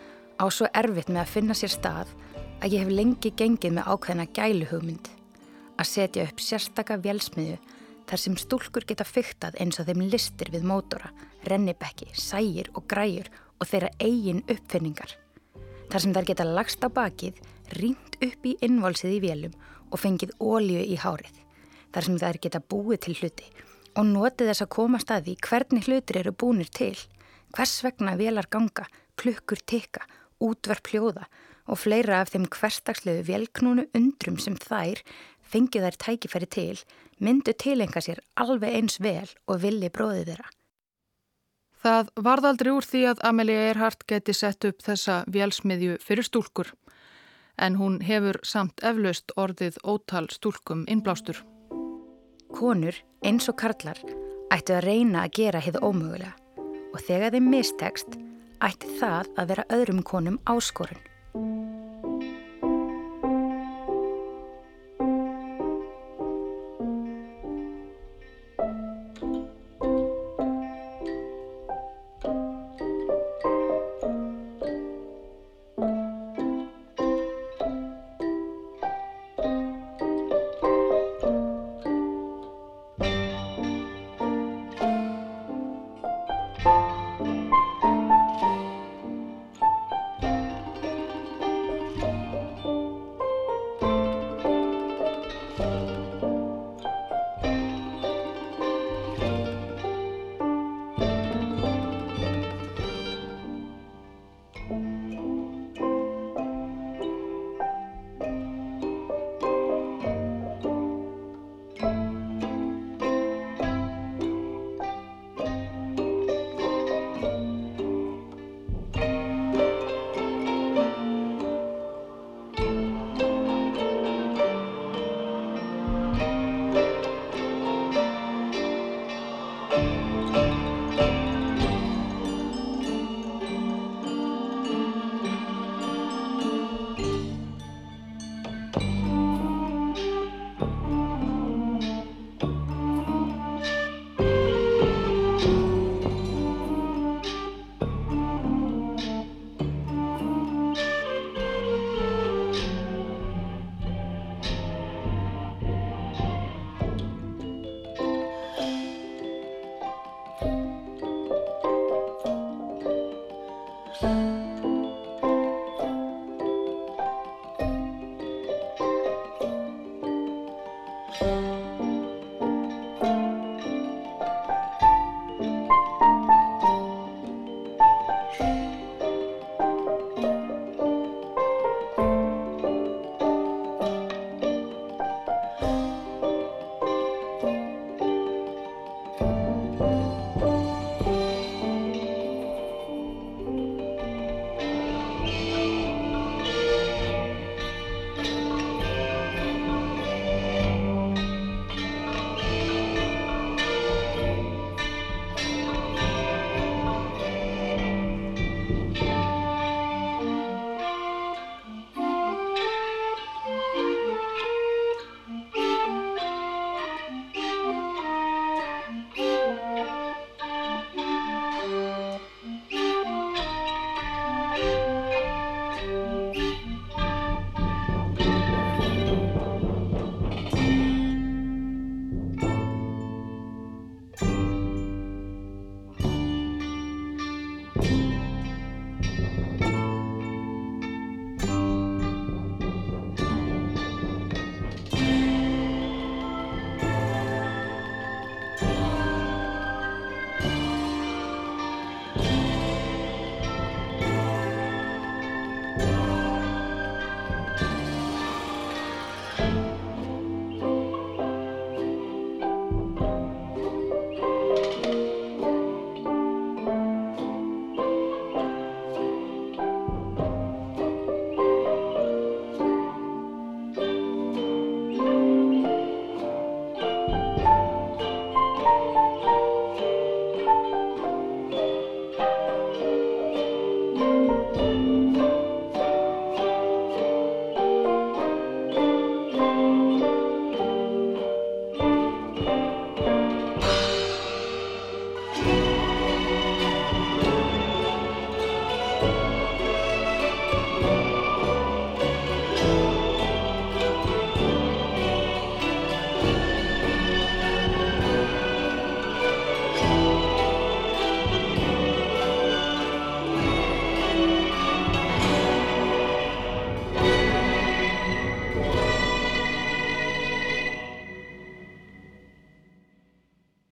á 0.42 0.46
svo 0.54 0.70
erfitt 0.74 1.12
með 1.12 1.24
að 1.24 1.34
finna 1.34 1.58
sér 1.58 1.74
stað 1.74 2.14
að 2.62 2.74
ég 2.74 2.84
hef 2.84 2.94
lengi 2.94 3.34
gengið 3.38 3.78
með 3.78 3.90
ákveðina 3.94 4.28
gæluhugmynd. 4.34 5.10
Að 5.78 5.90
setja 5.92 6.26
upp 6.26 6.42
sérstaka 6.42 6.98
velsmiðu 7.02 7.60
þar 8.08 8.24
sem 8.24 8.38
stúlkur 8.40 8.88
geta 8.88 9.06
fyrtað 9.06 9.60
eins 9.62 9.78
og 9.82 9.90
þeim 9.90 10.08
listir 10.10 10.50
við 10.54 10.66
mótora, 10.66 11.12
rennibekki, 11.46 12.10
sægir 12.18 12.72
og 12.74 12.88
græjur 12.90 13.30
og 13.60 13.70
þeirra 13.70 13.94
eigin 14.02 14.46
uppfinningar. 14.48 15.14
Þar 15.88 16.04
sem 16.04 16.16
þær 16.16 16.30
geta 16.30 16.48
lagst 16.48 16.84
á 16.84 16.90
bakið, 16.92 17.42
rínt 17.80 18.18
upp 18.24 18.48
í 18.48 18.56
innvolsið 18.66 19.18
í 19.18 19.22
vélum 19.24 19.58
og 19.92 20.02
fengið 20.02 20.34
ólíu 20.40 20.84
í 20.84 20.98
hárið. 21.00 21.36
Þar 21.96 22.08
sem 22.08 22.18
þær 22.22 22.40
geta 22.44 22.64
búið 22.64 23.04
til 23.06 23.18
hluti 23.22 23.52
og 23.98 24.06
notið 24.06 24.52
þess 24.52 24.64
að 24.66 24.74
koma 24.76 25.00
staði 25.02 25.38
hvernig 25.42 25.88
hlutir 25.88 26.20
eru 26.22 26.34
búinir 26.36 26.70
til 26.70 26.96
Hvers 27.56 27.80
vegna 27.86 28.18
velar 28.20 28.48
ganga, 28.52 28.84
klukkur 29.18 29.62
tikka, 29.66 30.04
útverf 30.44 30.92
hljóða 30.92 31.24
og 31.68 31.80
fleira 31.80 32.22
af 32.22 32.34
þeim 32.34 32.48
hverstagslegu 32.52 33.24
velknúnu 33.28 33.88
undrum 33.98 34.38
sem 34.44 34.58
þær 34.60 35.02
fengið 35.48 35.88
þær 35.88 35.98
tækifæri 36.04 36.50
til 36.54 36.84
myndu 37.24 37.56
tilenga 37.56 38.04
sér 38.04 38.22
alveg 38.44 38.76
eins 38.78 39.00
vel 39.04 39.28
og 39.48 39.64
villi 39.64 39.90
bróðið 39.90 40.34
þeirra. 40.34 40.52
Það 41.84 42.10
varðaldri 42.26 42.74
úr 42.74 42.86
því 42.86 43.02
að 43.12 43.24
Amelia 43.30 43.66
Earhart 43.70 44.06
geti 44.10 44.34
sett 44.34 44.66
upp 44.66 44.82
þessa 44.86 45.22
vélsmiðju 45.30 45.98
fyrir 46.04 46.26
stúlkur 46.26 46.74
en 47.58 47.78
hún 47.78 48.00
hefur 48.06 48.40
samt 48.46 48.82
eflaust 48.86 49.34
orðið 49.38 49.80
ótal 49.86 50.28
stúlkum 50.34 50.86
innblástur. 50.90 51.40
Konur 52.54 52.98
eins 53.26 53.50
og 53.50 53.58
karlar 53.62 54.00
ættu 54.54 54.78
að 54.78 54.86
reyna 54.86 55.26
að 55.26 55.36
gera 55.42 55.62
hið 55.62 55.80
ómögulega 55.82 56.34
og 56.94 57.04
þegar 57.06 57.36
þeim 57.36 57.52
mistekst 57.54 58.18
ætti 58.64 58.98
það 59.02 59.30
að 59.38 59.54
vera 59.54 59.70
öðrum 59.78 60.04
konum 60.06 60.42
áskorun. 60.50 61.02